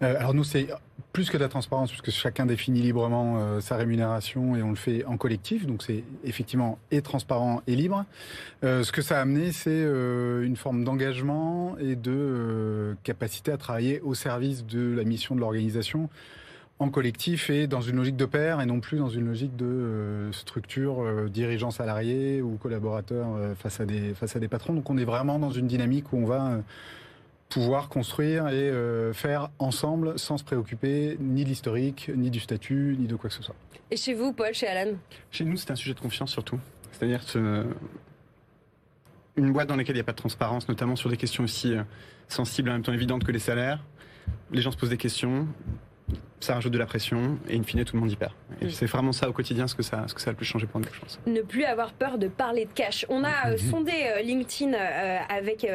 Alors 0.00 0.34
nous, 0.34 0.44
c'est 0.44 0.68
plus 1.12 1.28
que 1.28 1.36
de 1.36 1.42
la 1.42 1.48
transparence, 1.48 1.90
puisque 1.90 2.10
chacun 2.10 2.46
définit 2.46 2.80
librement 2.80 3.60
sa 3.60 3.76
rémunération 3.76 4.56
et 4.56 4.62
on 4.62 4.70
le 4.70 4.76
fait 4.76 5.04
en 5.04 5.16
collectif. 5.16 5.66
Donc 5.66 5.82
c'est 5.82 6.04
effectivement 6.24 6.78
et 6.90 7.02
transparent 7.02 7.62
et 7.66 7.76
libre. 7.76 8.04
ce 8.62 8.90
que 8.92 9.02
ça 9.02 9.18
a 9.18 9.22
amené, 9.22 9.52
c'est 9.52 9.82
une 9.82 10.56
forme 10.56 10.84
d'engagement 10.84 11.76
et 11.78 11.96
de 11.96 12.96
capacité 13.02 13.52
à 13.52 13.56
travailler 13.56 14.00
au 14.00 14.14
service 14.14 14.64
de 14.64 14.94
la 14.96 15.04
mission 15.04 15.34
de 15.34 15.40
l'organisation 15.40 16.08
en 16.80 16.88
collectif 16.88 17.50
et 17.50 17.66
dans 17.66 17.82
une 17.82 17.96
logique 17.96 18.16
de 18.16 18.24
pair 18.24 18.60
et 18.60 18.66
non 18.66 18.80
plus 18.80 18.98
dans 18.98 19.10
une 19.10 19.26
logique 19.26 19.54
de 19.54 19.66
euh, 19.66 20.32
structure 20.32 21.02
euh, 21.02 21.28
dirigeants 21.28 21.70
salariés 21.70 22.40
ou 22.40 22.56
collaborateurs 22.56 23.28
euh, 23.36 23.54
face 23.54 23.80
à 23.80 23.84
des 23.84 24.14
face 24.14 24.34
à 24.34 24.40
des 24.40 24.48
patrons. 24.48 24.72
Donc 24.72 24.88
on 24.88 24.96
est 24.96 25.04
vraiment 25.04 25.38
dans 25.38 25.50
une 25.50 25.66
dynamique 25.66 26.12
où 26.12 26.16
on 26.16 26.24
va 26.24 26.58
pouvoir 27.50 27.88
construire 27.88 28.48
et 28.48 28.72
faire 29.12 29.50
ensemble 29.58 30.18
sans 30.18 30.38
se 30.38 30.44
préoccuper 30.44 31.18
ni 31.20 31.44
de 31.44 31.48
l'historique, 31.50 32.10
ni 32.14 32.30
du 32.30 32.40
statut, 32.40 32.96
ni 32.98 33.06
de 33.06 33.16
quoi 33.16 33.28
que 33.28 33.36
ce 33.36 33.42
soit. 33.42 33.56
Et 33.90 33.96
chez 33.96 34.14
vous, 34.14 34.32
Paul, 34.32 34.54
chez 34.54 34.68
Alan? 34.68 34.92
Chez 35.30 35.44
nous, 35.44 35.56
c'est 35.56 35.70
un 35.70 35.76
sujet 35.76 35.94
de 35.94 36.00
confiance 36.00 36.30
surtout. 36.30 36.58
C'est-à-dire 36.92 37.22
une 39.36 39.52
boîte 39.52 39.68
dans 39.68 39.76
laquelle 39.76 39.96
il 39.96 39.98
n'y 39.98 40.02
a 40.02 40.04
pas 40.04 40.12
de 40.12 40.16
transparence, 40.16 40.68
notamment 40.68 40.96
sur 40.96 41.10
des 41.10 41.16
questions 41.16 41.44
aussi 41.44 41.74
sensibles, 42.28 42.70
en 42.70 42.74
même 42.74 42.82
temps 42.82 42.92
évidentes 42.92 43.24
que 43.24 43.32
les 43.32 43.38
salaires. 43.38 43.82
Les 44.52 44.62
gens 44.62 44.70
se 44.70 44.76
posent 44.76 44.90
des 44.90 44.96
questions, 44.96 45.48
ça 46.40 46.54
rajoute 46.54 46.72
de 46.72 46.78
la 46.78 46.86
pression 46.86 47.38
et 47.48 47.56
in 47.56 47.62
fine 47.62 47.84
tout 47.84 47.96
le 47.96 48.00
monde 48.00 48.10
y 48.10 48.16
perd. 48.16 48.32
Et 48.60 48.70
c'est 48.70 48.86
vraiment 48.86 49.12
ça 49.12 49.28
au 49.28 49.32
quotidien 49.32 49.66
ce 49.66 49.74
que 49.74 49.82
ça, 49.82 50.04
ce 50.08 50.14
que 50.14 50.20
ça 50.20 50.30
a 50.30 50.32
le 50.32 50.36
plus 50.36 50.46
changé 50.46 50.66
pour 50.66 50.80
nous, 50.80 50.86
je 50.92 51.00
pense. 51.00 51.20
Ne 51.26 51.42
plus 51.42 51.64
avoir 51.64 51.92
peur 51.92 52.18
de 52.18 52.28
parler 52.28 52.64
de 52.64 52.72
cash. 52.72 53.04
On 53.08 53.24
a 53.24 53.48
euh, 53.48 53.52
mhm. 53.52 53.58
sondé 53.70 53.92
euh, 53.92 54.22
LinkedIn 54.22 54.72
euh, 54.72 55.18
avec 55.28 55.66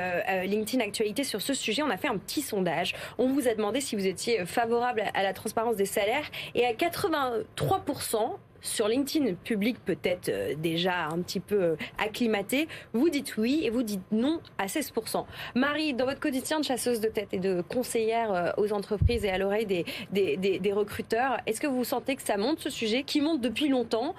LinkedIn 0.46 0.84
Actualité 0.84 1.24
sur 1.24 1.42
ce 1.42 1.54
sujet. 1.54 1.84
On 1.84 1.90
a 1.90 1.98
fait 1.98 2.08
un 2.08 2.18
petit 2.18 2.42
sondage. 2.42 2.96
On 3.18 3.28
vous 3.28 3.48
a 3.48 3.54
demandé 3.54 3.80
si 3.80 3.96
vous 3.96 4.08
étiez 4.08 4.46
favorable 4.46 5.04
à 5.14 5.24
la 5.24 5.34
transparence 5.34 5.76
des 5.76 5.86
salaires 5.86 6.26
et 6.56 6.66
à 6.66 6.74
83%, 6.74 8.38
sur 8.66 8.88
LinkedIn. 8.88 9.36
Public 9.44 9.78
peut-être 9.84 10.30
euh, 10.30 10.56
déjà 10.56 11.06
un 11.08 11.22
petit 11.22 11.40
peu 11.40 11.62
euh, 11.62 11.76
acclimaté, 11.98 12.68
vous 12.94 13.10
dites 13.10 13.38
oui 13.38 13.62
et 13.64 13.70
vous 13.70 13.84
dites 13.84 14.02
non 14.12 14.42
à 14.58 14.66
16%. 14.66 15.26
Marie, 15.56 15.94
dans 15.94 16.06
votre 16.06 16.20
quotidien 16.20 16.60
de 16.60 16.66
chasseuse 16.66 17.00
de 17.00 17.08
tête 17.08 17.30
et 17.34 17.40
de 17.40 17.62
conseillère 17.62 18.34
euh, 18.34 18.52
aux 18.58 18.74
entreprises 18.74 19.24
et 19.26 19.30
à 19.30 19.38
l'oreille 19.38 19.66
des, 19.66 20.74
recruteurs, 20.74 21.38
est-ce 21.46 21.62
que 21.62 21.68
vous 21.68 21.84
sentez 21.84 22.16
que 22.16 22.24
ça 22.24 22.38
monte 22.38 22.60
ce 22.60 22.70
sujet, 22.70 23.04
qui 23.04 23.22
monte 23.22 23.42
depuis 23.42 23.70
longtemps 23.70 24.16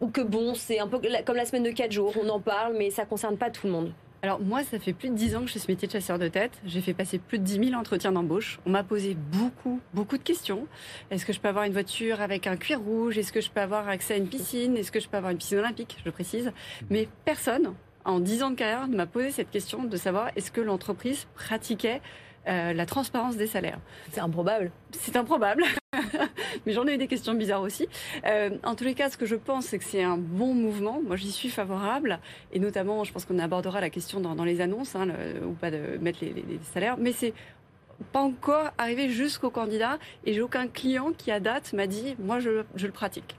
ou 0.00 0.08
que 0.08 0.20
bon, 0.20 0.54
c'est 0.54 0.78
un 0.78 0.88
peu 0.88 0.98
comme 1.24 1.36
la 1.36 1.46
semaine 1.46 1.62
de 1.62 1.70
4 1.70 1.92
jours, 1.92 2.14
on 2.22 2.28
en 2.28 2.40
parle, 2.40 2.74
mais 2.76 2.90
ça 2.90 3.04
concerne 3.04 3.36
pas 3.36 3.50
tout 3.50 3.66
le 3.66 3.72
monde? 3.72 3.92
Alors 4.22 4.40
moi, 4.40 4.64
ça 4.64 4.78
fait 4.78 4.92
plus 4.92 5.10
de 5.10 5.14
10 5.14 5.36
ans 5.36 5.40
que 5.42 5.46
je 5.46 5.52
fais 5.52 5.58
ce 5.58 5.70
métier 5.70 5.86
de 5.86 5.92
chasseur 5.92 6.18
de 6.18 6.28
tête. 6.28 6.52
J'ai 6.64 6.80
fait 6.80 6.94
passer 6.94 7.18
plus 7.18 7.38
de 7.38 7.44
10 7.44 7.68
000 7.68 7.80
entretiens 7.80 8.12
d'embauche. 8.12 8.58
On 8.66 8.70
m'a 8.70 8.82
posé 8.82 9.16
beaucoup, 9.32 9.80
beaucoup 9.94 10.18
de 10.18 10.22
questions. 10.22 10.66
Est-ce 11.10 11.26
que 11.26 11.32
je 11.32 11.40
peux 11.40 11.48
avoir 11.48 11.64
une 11.64 11.72
voiture 11.72 12.20
avec 12.20 12.46
un 12.46 12.56
cuir 12.56 12.80
rouge? 12.80 13.18
Est-ce 13.18 13.32
que 13.32 13.40
je 13.40 13.50
peux 13.50 13.60
avoir 13.60 13.88
accès 13.88 14.14
à 14.14 14.16
une 14.16 14.28
piscine? 14.28 14.76
Est-ce 14.76 14.90
que 14.90 15.00
je 15.00 15.08
peux 15.08 15.16
avoir 15.16 15.32
une 15.32 15.38
piscine 15.38 15.58
olympique? 15.58 15.98
Je 16.04 16.10
précise. 16.10 16.52
Mais 16.90 17.08
personne, 17.24 17.74
en 18.04 18.20
10 18.20 18.42
ans 18.42 18.50
de 18.50 18.56
carrière, 18.56 18.88
ne 18.88 18.96
m'a 18.96 19.06
posé 19.06 19.30
cette 19.30 19.50
question 19.50 19.84
de 19.84 19.96
savoir 19.96 20.30
est-ce 20.36 20.50
que 20.50 20.60
l'entreprise 20.60 21.26
pratiquait 21.34 22.00
euh, 22.48 22.72
la 22.72 22.86
transparence 22.86 23.36
des 23.36 23.46
salaires. 23.46 23.78
C'est 24.12 24.20
improbable. 24.20 24.70
C'est 24.92 25.16
improbable. 25.16 25.64
Mais 26.66 26.72
j'en 26.72 26.86
ai 26.86 26.94
eu 26.94 26.98
des 26.98 27.08
questions 27.08 27.34
bizarres 27.34 27.62
aussi. 27.62 27.88
Euh, 28.24 28.50
en 28.64 28.74
tous 28.74 28.84
les 28.84 28.94
cas, 28.94 29.10
ce 29.10 29.16
que 29.16 29.26
je 29.26 29.34
pense, 29.34 29.66
c'est 29.66 29.78
que 29.78 29.84
c'est 29.84 30.02
un 30.02 30.16
bon 30.16 30.54
mouvement. 30.54 31.00
Moi, 31.04 31.16
j'y 31.16 31.32
suis 31.32 31.48
favorable. 31.48 32.18
Et 32.52 32.58
notamment, 32.58 33.04
je 33.04 33.12
pense 33.12 33.24
qu'on 33.24 33.38
abordera 33.38 33.80
la 33.80 33.90
question 33.90 34.20
dans, 34.20 34.44
les 34.44 34.60
annonces, 34.60 34.94
hein, 34.94 35.08
ou 35.44 35.52
pas 35.52 35.70
de 35.70 35.98
mettre 36.00 36.18
les, 36.22 36.32
les 36.32 36.58
salaires. 36.72 36.96
Mais 36.98 37.12
c'est 37.12 37.34
pas 38.12 38.20
encore 38.20 38.70
arrivé 38.78 39.08
jusqu'au 39.08 39.50
candidat. 39.50 39.98
Et 40.24 40.32
j'ai 40.32 40.42
aucun 40.42 40.68
client 40.68 41.12
qui, 41.16 41.30
à 41.30 41.40
date, 41.40 41.72
m'a 41.72 41.86
dit, 41.86 42.16
moi, 42.18 42.40
je, 42.40 42.62
je 42.74 42.86
le 42.86 42.92
pratique. 42.92 43.36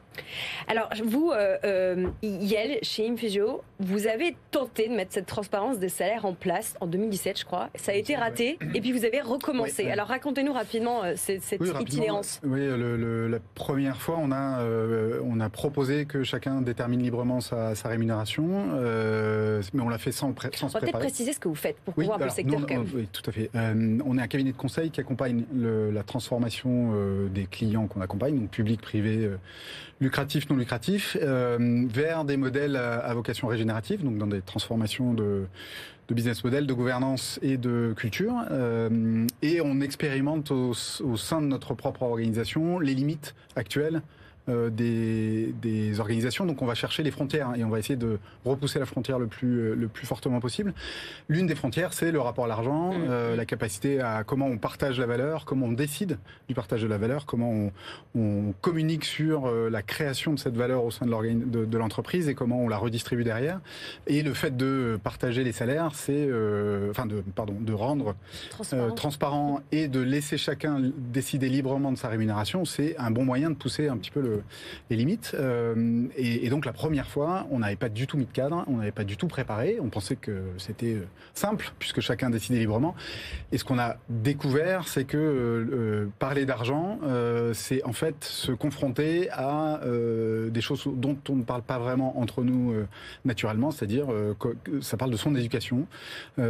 Alors, 0.67 0.89
vous, 1.03 1.31
euh, 1.31 1.57
euh, 1.63 2.07
Yel, 2.21 2.79
chez 2.81 3.07
Infusio, 3.09 3.61
vous 3.79 4.07
avez 4.07 4.35
tenté 4.51 4.89
de 4.89 4.93
mettre 4.93 5.13
cette 5.13 5.25
transparence 5.25 5.79
des 5.79 5.89
salaires 5.89 6.25
en 6.25 6.33
place 6.33 6.75
en 6.81 6.87
2017, 6.87 7.39
je 7.39 7.45
crois. 7.45 7.69
Ça 7.75 7.91
a 7.91 7.95
été 7.95 8.15
raté, 8.15 8.57
et 8.73 8.81
puis 8.81 8.91
vous 8.91 9.05
avez 9.05 9.21
recommencé. 9.21 9.89
Alors, 9.89 10.07
racontez-nous 10.07 10.53
rapidement 10.53 11.03
euh, 11.03 11.13
cette, 11.15 11.43
itinérance. 11.81 12.41
Oui, 12.43 12.67
la 12.67 13.39
première 13.55 14.01
fois, 14.01 14.17
on 14.19 14.31
a, 14.31 14.63
on 15.23 15.39
a 15.39 15.49
proposé 15.49 16.05
que 16.05 16.23
chacun 16.23 16.61
détermine 16.61 17.01
librement 17.01 17.41
sa, 17.41 17.73
rémunération, 17.87 18.47
mais 19.73 19.81
on 19.81 19.89
l'a 19.89 19.97
fait 19.97 20.11
sans, 20.11 20.33
sans 20.53 20.65
on 20.65 20.67
va 20.67 20.79
peut-être 20.81 20.99
préciser 20.99 21.33
ce 21.33 21.39
que 21.39 21.47
vous 21.47 21.55
faites 21.55 21.77
pour 21.77 21.93
pouvoir 21.93 22.19
le 22.19 22.29
secteur. 22.29 22.61
oui, 22.93 23.07
tout 23.11 23.23
à 23.27 23.31
fait. 23.31 23.49
on 23.55 24.17
est 24.17 24.21
un 24.21 24.27
cabinet 24.27 24.51
de 24.51 24.57
conseil 24.57 24.89
qui 24.89 24.99
accompagne 24.99 25.45
la 25.53 26.03
transformation 26.03 26.93
des 27.29 27.45
clients 27.45 27.87
qu'on 27.87 28.01
accompagne, 28.01 28.39
donc 28.39 28.49
public, 28.49 28.81
privé, 28.81 29.29
lucratifs, 29.99 30.49
non 30.49 30.57
lucratifs, 30.57 31.17
euh, 31.21 31.85
vers 31.87 32.25
des 32.25 32.37
modèles 32.37 32.75
à, 32.75 33.13
vocation 33.13 33.47
régénérative, 33.47 34.03
donc 34.03 34.17
dans 34.17 34.27
des 34.27 34.41
transformations 34.41 35.13
de, 35.13 35.45
business 36.09 36.43
model, 36.43 36.67
de 36.67 36.73
gouvernance 36.73 37.39
et 37.41 37.57
de 37.57 37.93
culture. 37.97 38.33
Euh, 38.51 39.25
et 39.41 39.59
on 39.61 39.81
expérimente 39.81 40.51
au, 40.51 40.73
sein 40.73 41.41
de 41.41 41.47
notre 41.47 41.73
propre 41.73 42.03
organisation 42.03 42.79
les 42.79 42.93
limites 42.93 43.35
actuelles 43.55 44.01
euh, 44.49 44.69
des, 44.69 45.53
des, 45.61 45.99
organisations. 45.99 46.45
Donc 46.45 46.61
on 46.61 46.65
va 46.65 46.75
chercher 46.75 47.03
les 47.03 47.11
frontières 47.11 47.53
et 47.57 47.63
on 47.65 47.69
va 47.69 47.79
essayer 47.79 47.97
de 47.97 48.17
repousser 48.45 48.79
la 48.79 48.85
frontière 48.85 49.19
le 49.19 49.27
plus, 49.27 49.59
euh, 49.59 49.75
le 49.75 49.87
plus 49.89 50.07
fortement 50.07 50.39
possible. 50.39 50.73
L'une 51.27 51.47
des 51.47 51.55
frontières, 51.55 51.91
c'est 51.91 52.11
le 52.11 52.21
rapport 52.21 52.45
à 52.45 52.47
l'argent, 52.47 52.93
mmh. 52.93 53.05
euh, 53.09 53.35
la 53.35 53.45
capacité 53.45 53.99
à 53.99 54.23
comment 54.23 54.45
on 54.45 54.57
partage 54.57 54.99
la 54.99 55.05
valeur, 55.05 55.43
comment 55.43 55.65
on 55.65 55.73
décide 55.73 56.17
du 56.47 56.55
partage 56.55 56.81
de 56.81 56.87
la 56.87 56.97
valeur, 56.97 57.25
comment 57.25 57.51
on, 57.51 57.71
on 58.15 58.53
communique 58.61 59.03
sur 59.03 59.51
la 59.51 59.81
création 59.81 60.33
de 60.33 60.39
cette 60.39 60.55
valeur 60.55 60.85
au 60.85 60.91
sein 60.91 61.05
de, 61.05 61.65
de 61.65 61.77
l'entreprise 61.77 62.29
et 62.29 62.35
comment 62.35 62.61
on 62.61 62.69
la 62.69 62.77
redistribue 62.77 63.23
derrière. 63.23 63.59
Et 64.07 64.23
le 64.23 64.33
fait 64.33 64.55
de 64.55 64.97
partager 65.03 65.43
les 65.43 65.51
salaires, 65.51 65.91
c'est 65.93 66.29
enfin 66.89 67.05
de 67.05 67.21
pardon 67.35 67.55
de 67.59 67.73
rendre 67.73 68.15
transparent. 68.49 68.91
transparent 68.91 69.61
et 69.71 69.87
de 69.87 69.99
laisser 69.99 70.37
chacun 70.37 70.81
décider 70.95 71.49
librement 71.49 71.91
de 71.91 71.97
sa 71.97 72.07
rémunération, 72.07 72.65
c'est 72.65 72.97
un 72.97 73.11
bon 73.11 73.25
moyen 73.25 73.49
de 73.49 73.55
pousser 73.55 73.87
un 73.87 73.97
petit 73.97 74.11
peu 74.11 74.21
le 74.21 74.36
les 74.89 74.95
limites. 74.95 75.35
Euh, 75.35 76.07
et, 76.15 76.49
donc 76.49 76.65
la 76.65 76.73
première 76.73 77.07
fois, 77.07 77.47
on 77.51 77.59
n'avait 77.59 77.75
pas 77.75 77.89
du 77.89 78.07
tout 78.07 78.17
mis 78.17 78.25
de 78.25 78.31
cadre, 78.31 78.63
on 78.67 78.77
n'avait 78.77 78.91
pas 78.91 79.03
du 79.03 79.17
tout 79.17 79.27
préparé. 79.27 79.77
On 79.81 79.89
pensait 79.89 80.15
que 80.15 80.43
c'était 80.57 80.93
euh, 80.93 81.07
simple 81.33 81.71
puisque 81.79 82.01
chacun 82.01 82.29
décidait 82.29 82.59
librement. 82.59 82.95
Et 83.51 83.57
ce 83.57 83.63
qu'on 83.63 83.79
a 83.79 83.97
découvert, 84.09 84.87
c'est 84.87 85.05
que 85.05 85.17
euh, 85.17 86.07
parler 86.19 86.45
d'argent, 86.45 86.99
c'est 87.53 87.83
en 87.83 87.93
fait 87.93 88.23
se 88.23 88.51
confronter 88.51 89.29
à 89.31 89.81
des 90.49 90.61
choses 90.61 90.87
dont 90.87 91.17
on 91.29 91.35
ne 91.35 91.43
parle 91.43 91.61
pas 91.61 91.79
vraiment 91.79 92.19
entre 92.19 92.43
nous 92.43 92.73
naturellement, 93.25 93.71
c'est-à-dire 93.71 94.07
ça 94.81 94.97
parle 94.97 95.11
de 95.11 95.17
son 95.17 95.35
éducation, 95.35 95.87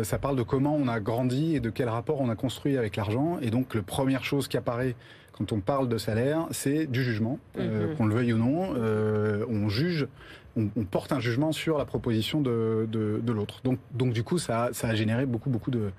ça 0.03 0.17
parle 0.17 0.35
de 0.35 0.43
comment 0.43 0.75
on 0.75 0.87
a 0.87 0.99
grandi 0.99 1.55
et 1.55 1.59
de 1.59 1.69
quel 1.69 1.89
rapport 1.89 2.21
on 2.21 2.29
a 2.29 2.35
construit 2.35 2.77
avec 2.77 2.95
l'argent. 2.95 3.37
Et 3.41 3.49
donc 3.49 3.75
la 3.75 3.81
première 3.81 4.23
chose 4.23 4.47
qui 4.47 4.57
apparaît 4.57 4.95
quand 5.37 5.51
on 5.51 5.59
parle 5.59 5.87
de 5.87 5.97
salaire, 5.97 6.47
c'est 6.51 6.87
du 6.87 7.03
jugement, 7.03 7.39
euh, 7.57 7.89
mhm. 7.89 7.95
qu'on 7.95 8.05
le 8.05 8.15
veuille 8.15 8.33
ou 8.33 8.37
non. 8.37 8.73
Euh, 8.75 9.45
on 9.49 9.69
juge, 9.69 10.07
on, 10.55 10.67
porte 10.83 11.11
un 11.11 11.19
jugement 11.19 11.51
sur 11.51 11.77
la 11.77 11.85
proposition 11.85 12.41
de, 12.41 12.87
de, 12.89 13.31
l'autre. 13.31 13.61
Donc, 13.63 13.77
donc 13.93 14.13
du 14.13 14.23
coup, 14.23 14.39
ça, 14.39 14.69
ça 14.71 14.87
a 14.87 14.95
généré 14.95 15.25
beaucoup, 15.25 15.49
beaucoup 15.49 15.69
de, 15.69 15.91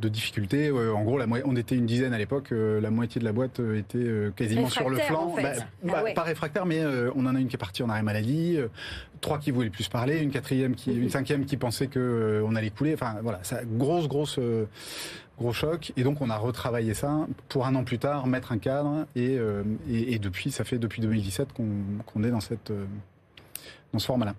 de 0.00 0.08
difficultés. 0.08 0.68
Euh, 0.68 0.92
en 0.94 1.02
gros, 1.04 1.18
la 1.18 1.26
on 1.44 1.54
était 1.56 1.74
une 1.76 1.86
dizaine 1.86 2.12
à 2.14 2.18
l'époque. 2.18 2.52
euh, 2.52 2.80
la 2.80 2.90
moitié 2.90 3.20
de 3.20 3.24
la 3.24 3.32
boîte 3.32 3.60
euh, 3.60 3.78
était 3.78 3.98
euh, 3.98 4.30
quasiment 4.34 4.68
sur 4.68 4.88
le 4.90 4.96
flanc. 4.98 5.26
en 5.32 5.36
fait. 5.36 5.42
Bah, 5.42 5.52
Ah 5.58 5.64
bah, 5.92 6.02
ouais. 6.02 6.14
Pas 6.14 6.22
réfractaire, 6.22 6.66
mais 6.66 6.80
euh, 6.80 7.10
on 7.14 7.26
en 7.26 7.34
a 7.36 7.40
une 7.40 7.48
qui 7.48 7.56
est 7.56 7.58
partie 7.58 7.82
en 7.82 7.88
arrêt 7.90 8.02
maladie, 8.02 8.56
euh, 8.58 8.68
trois 9.20 9.38
qui 9.38 9.50
voulaient 9.50 9.70
plus 9.70 9.88
parler, 9.88 10.18
une 10.18 10.30
quatrième, 10.30 10.74
qui, 10.74 10.90
Mhm. 10.90 11.02
une 11.02 11.10
cinquième 11.10 11.44
qui 11.44 11.56
pensait 11.56 11.86
que 11.86 11.98
euh, 12.00 12.42
on 12.46 12.54
allait 12.56 12.70
couler. 12.70 12.94
Enfin 12.94 13.16
voilà, 13.22 13.40
ça 13.42 13.60
grosse 13.64 14.08
grosse 14.08 14.38
euh, 14.38 14.64
gros 15.38 15.52
choc. 15.52 15.92
Et 15.96 16.02
donc 16.02 16.20
on 16.20 16.30
a 16.30 16.36
retravaillé 16.36 16.94
ça 16.94 17.26
pour 17.48 17.66
un 17.66 17.74
an 17.74 17.84
plus 17.84 17.98
tard 17.98 18.26
mettre 18.26 18.52
un 18.52 18.58
cadre. 18.58 19.06
Et, 19.16 19.36
euh, 19.38 19.62
et, 19.90 20.14
et 20.14 20.18
depuis, 20.18 20.50
ça 20.50 20.64
fait 20.64 20.78
depuis 20.78 21.02
2017 21.02 21.48
qu'on 21.52 22.24
est 22.24 22.30
dans 22.30 22.40
cette 22.40 22.70
euh, 22.70 22.84
dans 23.92 23.98
ce 23.98 24.06
format-là. 24.06 24.34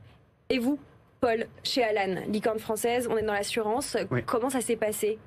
Et 0.49 0.59
vous, 0.59 0.79
Paul, 1.19 1.45
chez 1.63 1.83
Alan, 1.83 2.21
licorne 2.29 2.57
française, 2.59 3.07
on 3.11 3.15
est 3.17 3.21
dans 3.23 3.33
l'assurance. 3.33 3.95
Oui. 4.09 4.21
Comment 4.25 4.49
ça 4.49 4.61
s'est 4.61 4.75
passé? 4.75 5.17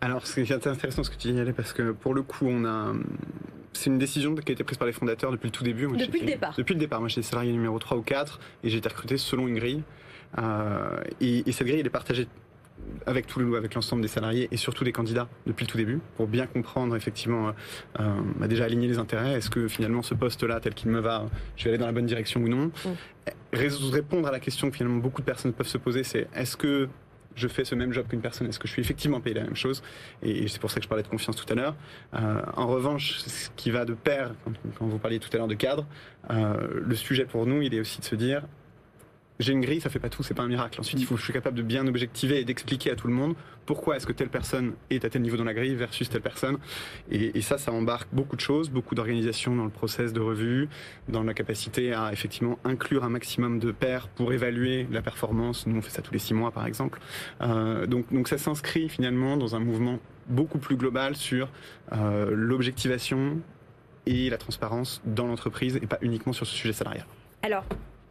Alors, 0.00 0.26
c'est 0.26 0.50
intéressant 0.52 1.02
ce 1.02 1.10
que 1.10 1.16
tu 1.16 1.32
dis, 1.32 1.38
Ale, 1.40 1.52
parce 1.54 1.72
que 1.72 1.92
pour 1.92 2.14
le 2.14 2.22
coup, 2.22 2.46
on 2.48 2.64
a. 2.64 2.92
C'est 3.72 3.90
une 3.90 3.98
décision 3.98 4.34
qui 4.34 4.50
a 4.50 4.54
été 4.54 4.64
prise 4.64 4.78
par 4.78 4.86
les 4.86 4.92
fondateurs 4.92 5.30
depuis 5.32 5.46
le 5.48 5.52
tout 5.52 5.64
début. 5.64 5.86
Moi, 5.86 5.96
Depuis 5.98 6.20
le 6.20 6.26
départ. 6.26 6.54
Depuis 6.56 6.74
le 6.74 6.80
départ. 6.80 7.00
Moi, 7.00 7.08
j'étais 7.08 7.22
salarié 7.22 7.52
numéro 7.52 7.78
3 7.78 7.96
ou 7.98 8.02
4 8.02 8.40
et 8.64 8.70
j'ai 8.70 8.78
été 8.78 8.88
recruté 8.88 9.18
selon 9.18 9.48
une 9.48 9.56
grille. 9.56 9.82
Euh, 10.38 11.00
et, 11.20 11.48
et 11.48 11.52
cette 11.52 11.66
grille, 11.66 11.80
elle 11.80 11.86
est 11.86 11.90
partagée 11.90 12.26
avec 13.06 13.26
tout 13.26 13.38
le, 13.40 13.56
avec 13.56 13.74
l'ensemble 13.74 14.00
des 14.02 14.08
salariés 14.08 14.48
et 14.50 14.56
surtout 14.56 14.84
des 14.84 14.92
candidats 14.92 15.28
depuis 15.46 15.64
le 15.64 15.70
tout 15.70 15.76
début 15.78 15.98
pour 16.16 16.26
bien 16.26 16.46
comprendre 16.46 16.94
effectivement, 16.94 17.48
euh, 17.48 17.52
euh, 18.00 18.14
bah, 18.38 18.48
déjà 18.48 18.64
aligner 18.64 18.86
les 18.88 18.98
intérêts. 18.98 19.32
Est-ce 19.32 19.50
que 19.50 19.66
finalement 19.68 20.02
ce 20.02 20.14
poste-là, 20.14 20.60
tel 20.60 20.72
qu'il 20.74 20.90
me 20.90 21.00
va, 21.00 21.26
je 21.56 21.64
vais 21.64 21.70
aller 21.70 21.78
dans 21.78 21.86
la 21.86 21.92
bonne 21.92 22.06
direction 22.06 22.40
ou 22.42 22.48
non? 22.48 22.70
Rés- 23.52 23.68
Répondre 23.92 24.28
à 24.28 24.30
la 24.30 24.40
question 24.40 24.70
que 24.70 24.76
finalement 24.76 24.98
beaucoup 24.98 25.20
de 25.20 25.26
personnes 25.26 25.52
peuvent 25.52 25.66
se 25.66 25.78
poser, 25.78 26.04
c'est 26.04 26.28
est-ce 26.34 26.56
que 26.56 26.88
je 27.36 27.48
fais 27.48 27.64
ce 27.64 27.74
même 27.74 27.92
job 27.92 28.06
qu'une 28.08 28.20
personne 28.20 28.48
Est-ce 28.48 28.58
que 28.58 28.66
je 28.66 28.72
suis 28.72 28.82
effectivement 28.82 29.20
payé 29.20 29.34
la 29.34 29.44
même 29.44 29.56
chose? 29.56 29.82
Et 30.22 30.48
c'est 30.48 30.60
pour 30.60 30.70
ça 30.70 30.76
que 30.76 30.84
je 30.84 30.88
parlais 30.88 31.04
de 31.04 31.08
confiance 31.08 31.36
tout 31.36 31.50
à 31.52 31.54
l'heure. 31.54 31.76
Euh, 32.14 32.42
en 32.56 32.66
revanche, 32.66 33.18
ce 33.20 33.50
qui 33.56 33.70
va 33.70 33.84
de 33.84 33.94
pair, 33.94 34.34
quand, 34.44 34.52
quand 34.78 34.86
vous 34.86 34.98
parliez 34.98 35.18
tout 35.18 35.28
à 35.32 35.36
l'heure 35.36 35.48
de 35.48 35.54
cadre, 35.54 35.86
euh, 36.30 36.56
le 36.82 36.94
sujet 36.96 37.24
pour 37.24 37.46
nous, 37.46 37.62
il 37.62 37.74
est 37.74 37.80
aussi 37.80 38.00
de 38.00 38.04
se 38.04 38.16
dire 38.16 38.42
j'ai 39.38 39.52
une 39.52 39.60
grille, 39.60 39.80
ça 39.80 39.90
fait 39.90 39.98
pas 39.98 40.08
tout, 40.08 40.22
c'est 40.22 40.34
pas 40.34 40.42
un 40.42 40.48
miracle. 40.48 40.80
Ensuite, 40.80 41.00
il 41.00 41.04
faut 41.04 41.14
que 41.14 41.20
je 41.20 41.24
suis 41.24 41.32
capable 41.32 41.56
de 41.56 41.62
bien 41.62 41.86
objectiver 41.86 42.40
et 42.40 42.44
d'expliquer 42.44 42.90
à 42.90 42.96
tout 42.96 43.06
le 43.06 43.14
monde 43.14 43.34
pourquoi 43.66 43.96
est-ce 43.96 44.06
que 44.06 44.12
telle 44.12 44.28
personne 44.28 44.74
est 44.90 45.04
à 45.04 45.10
tel 45.10 45.22
niveau 45.22 45.36
dans 45.36 45.44
la 45.44 45.54
grille 45.54 45.74
versus 45.74 46.08
telle 46.08 46.22
personne. 46.22 46.58
Et, 47.10 47.36
et 47.36 47.40
ça, 47.42 47.58
ça 47.58 47.72
embarque 47.72 48.08
beaucoup 48.12 48.36
de 48.36 48.40
choses, 48.40 48.70
beaucoup 48.70 48.94
d'organisation 48.94 49.54
dans 49.54 49.64
le 49.64 49.70
process 49.70 50.12
de 50.12 50.20
revue, 50.20 50.68
dans 51.08 51.22
la 51.22 51.34
capacité 51.34 51.92
à 51.92 52.12
effectivement 52.12 52.58
inclure 52.64 53.04
un 53.04 53.08
maximum 53.08 53.58
de 53.58 53.72
pairs 53.72 54.08
pour 54.08 54.32
évaluer 54.32 54.86
la 54.90 55.02
performance. 55.02 55.66
Nous, 55.66 55.76
on 55.76 55.82
fait 55.82 55.90
ça 55.90 56.02
tous 56.02 56.12
les 56.12 56.18
six 56.18 56.34
mois, 56.34 56.52
par 56.52 56.66
exemple. 56.66 57.00
Euh, 57.42 57.86
donc, 57.86 58.12
donc 58.12 58.28
ça 58.28 58.38
s'inscrit 58.38 58.88
finalement 58.88 59.36
dans 59.36 59.56
un 59.56 59.60
mouvement 59.60 59.98
beaucoup 60.28 60.58
plus 60.58 60.76
global 60.76 61.16
sur 61.16 61.48
euh, 61.92 62.30
l'objectivation 62.32 63.40
et 64.06 64.30
la 64.30 64.38
transparence 64.38 65.02
dans 65.04 65.26
l'entreprise 65.26 65.76
et 65.76 65.86
pas 65.86 65.98
uniquement 66.00 66.32
sur 66.32 66.46
ce 66.46 66.54
sujet 66.54 66.72
salarial. 66.72 67.06
Alors, 67.42 67.64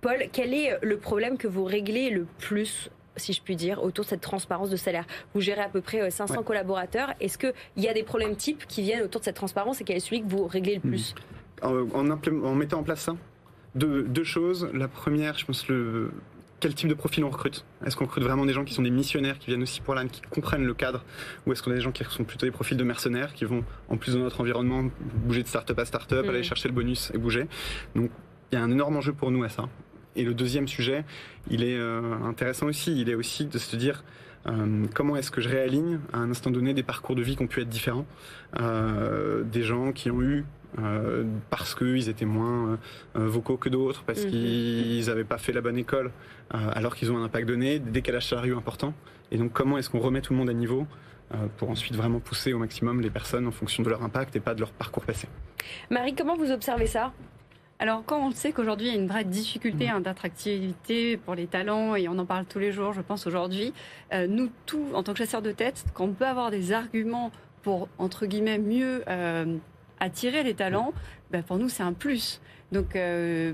Paul, 0.05 0.19
quel 0.31 0.53
est 0.53 0.77
le 0.83 0.97
problème 0.97 1.35
que 1.35 1.47
vous 1.47 1.63
réglez 1.63 2.11
le 2.11 2.27
plus 2.37 2.91
si 3.17 3.33
je 3.33 3.41
puis 3.41 3.55
dire, 3.55 3.81
autour 3.81 4.03
de 4.05 4.09
cette 4.09 4.21
transparence 4.21 4.69
de 4.69 4.75
salaire? 4.75 5.05
Vous 5.33 5.41
gérez 5.41 5.61
à 5.61 5.69
peu 5.69 5.81
près 5.81 5.99
euh, 5.99 6.09
500 6.11 6.35
Ouais. 6.37 6.43
collaborateurs. 6.43 7.13
Est-ce 7.19 7.39
qu'il 7.39 7.53
y 7.77 7.87
a 7.87 7.93
des 7.93 8.03
problèmes 8.03 8.35
types 8.35 8.67
qui 8.67 8.83
viennent 8.83 9.01
autour 9.01 9.21
de 9.21 9.25
cette 9.25 9.35
transparence 9.37 9.81
et 9.81 9.83
quel 9.83 9.95
est 9.97 9.99
celui 10.01 10.21
que 10.21 10.27
vous 10.27 10.45
réglez 10.45 10.75
le 10.75 10.81
plus? 10.81 11.15
En, 11.63 11.71
en 11.95 12.53
mettant 12.55 12.79
en 12.79 12.83
place 12.83 12.99
ça, 12.99 13.15
deux, 13.73 14.03
deux 14.03 14.23
choses. 14.25 14.69
La 14.75 14.87
première, 14.87 15.39
je 15.39 15.45
pense, 15.45 15.67
le, 15.69 16.11
quel 16.59 16.75
type 16.75 16.89
de 16.89 16.93
profil 16.93 17.23
on 17.23 17.31
recrute? 17.31 17.65
Est-ce 17.83 17.95
qu'on 17.97 18.05
recrute 18.05 18.23
vraiment 18.25 18.45
des 18.45 18.53
gens 18.53 18.63
qui 18.65 18.75
sont 18.75 18.83
des 18.83 18.91
missionnaires, 18.91 19.39
qui 19.39 19.47
viennent 19.47 19.63
aussi 19.63 19.81
pour 19.81 19.95
l'âne, 19.95 20.09
qui 20.09 20.21
comprennent 20.21 20.65
le 20.65 20.73
cadre? 20.75 21.03
Ou 21.47 21.53
est-ce 21.53 21.63
qu'on 21.63 21.71
a 21.71 21.75
des 21.75 21.81
gens 21.81 21.91
qui 21.93 22.03
sont 22.03 22.25
plutôt 22.25 22.45
des 22.45 22.51
profils 22.51 22.77
de 22.77 22.83
mercenaires, 22.83 23.33
qui 23.33 23.45
vont, 23.45 23.63
en 23.89 23.97
plus 23.97 24.13
de 24.13 24.19
notre 24.19 24.41
environnement, 24.41 24.83
bouger 25.25 25.41
de 25.41 25.47
start-up 25.47 25.79
à 25.79 25.85
start-up, 25.85 26.25
Mhm. 26.25 26.29
aller 26.29 26.43
chercher 26.43 26.67
le 26.67 26.73
bonus 26.75 27.11
et 27.13 27.17
bouger? 27.17 27.47
Donc, 27.95 28.11
il 28.51 28.59
y 28.59 28.61
a 28.61 28.63
un 28.63 28.69
énorme 28.71 28.97
enjeu 28.97 29.13
pour 29.13 29.31
nous 29.31 29.43
à 29.43 29.49
ça. 29.49 29.67
Et 30.15 30.23
le 30.23 30.33
deuxième 30.33 30.67
sujet, 30.67 31.03
il 31.49 31.63
est 31.63 31.77
euh, 31.77 32.13
intéressant 32.23 32.67
aussi. 32.67 32.99
Il 32.99 33.09
est 33.09 33.15
aussi 33.15 33.45
de 33.45 33.57
se 33.57 33.75
dire 33.75 34.03
euh, 34.47 34.85
comment 34.93 35.15
est-ce 35.15 35.31
que 35.31 35.41
je 35.41 35.49
réaligne 35.49 35.99
à 36.13 36.19
un 36.19 36.29
instant 36.31 36.51
donné 36.51 36.73
des 36.73 36.83
parcours 36.83 37.15
de 37.15 37.21
vie 37.21 37.35
qui 37.35 37.43
ont 37.43 37.47
pu 37.47 37.61
être 37.61 37.69
différents. 37.69 38.05
Euh, 38.59 39.43
des 39.43 39.63
gens 39.63 39.91
qui 39.91 40.09
ont 40.11 40.21
eu 40.21 40.45
euh, 40.79 41.23
parce 41.49 41.73
qu'ils 41.73 42.09
étaient 42.09 42.25
moins 42.25 42.77
vocaux 43.15 43.57
que 43.57 43.69
d'autres, 43.69 44.03
parce 44.03 44.25
Mhm. 44.25 44.29
qu'ils 44.31 45.05
n'avaient 45.07 45.23
pas 45.23 45.37
fait 45.37 45.53
la 45.53 45.61
bonne 45.61 45.77
école, 45.77 46.11
alors 46.51 46.95
qu'ils 46.95 47.11
ont 47.11 47.17
un 47.17 47.23
impact 47.23 47.47
donné, 47.47 47.79
des 47.79 47.91
décalages 47.91 48.27
salariaux 48.27 48.57
importants. 48.57 48.93
Et 49.31 49.37
donc 49.37 49.51
comment 49.53 49.77
est-ce 49.77 49.89
qu'on 49.89 49.99
remet 49.99 50.21
tout 50.21 50.33
le 50.33 50.39
monde 50.39 50.49
à 50.49 50.53
niveau 50.53 50.85
pour 51.57 51.69
ensuite 51.69 51.95
vraiment 51.95 52.19
pousser 52.19 52.53
au 52.53 52.59
maximum 52.59 52.99
les 53.01 53.09
personnes 53.09 53.47
en 53.47 53.51
fonction 53.51 53.83
de 53.83 53.89
leur 53.89 54.03
impact 54.03 54.35
et 54.35 54.39
pas 54.41 54.53
de 54.53 54.59
leur 54.59 54.71
parcours 54.71 55.03
passé? 55.05 55.27
Marie, 55.89 56.13
comment 56.13 56.35
vous 56.35 56.51
observez 56.51 56.87
ça? 56.87 57.13
Alors, 57.77 58.03
quand 58.05 58.25
on 58.25 58.31
sait 58.31 58.53
qu'aujourd'hui, 58.53 58.87
il 58.87 58.93
y 58.93 58.97
a 58.97 58.99
une 58.99 59.07
vraie 59.07 59.25
difficulté 59.25 59.89
hein, 59.89 59.99
d'attractivité 59.99 61.17
pour 61.17 61.35
les 61.35 61.45
talents, 61.45 61.95
et 61.95 62.07
on 62.07 62.17
en 62.17 62.25
parle 62.25 62.45
tous 62.45 62.59
les 62.59 62.71
jours, 62.71 62.93
je 62.93 63.01
pense, 63.01 63.27
aujourd'hui, 63.27 63.73
euh, 64.13 64.27
nous, 64.27 64.49
tous, 64.65 64.93
en 64.93 65.03
tant 65.03 65.11
que 65.11 65.17
chasseurs 65.19 65.41
de 65.41 65.51
tête, 65.51 65.83
quand 65.93 66.05
on 66.05 66.13
peut 66.13 66.25
avoir 66.25 66.51
des 66.51 66.71
arguments 66.71 67.31
pour, 67.63 67.89
entre 67.97 68.27
guillemets, 68.27 68.59
mieux 68.59 69.03
euh, 69.09 69.57
attirer 69.99 70.43
les 70.43 70.53
talents, 70.53 70.93
ben, 71.31 71.43
pour 71.43 71.57
nous, 71.57 71.67
c'est 71.67 71.83
un 71.83 71.91
plus. 71.91 72.39
Donc, 72.71 72.95
euh, 72.95 73.53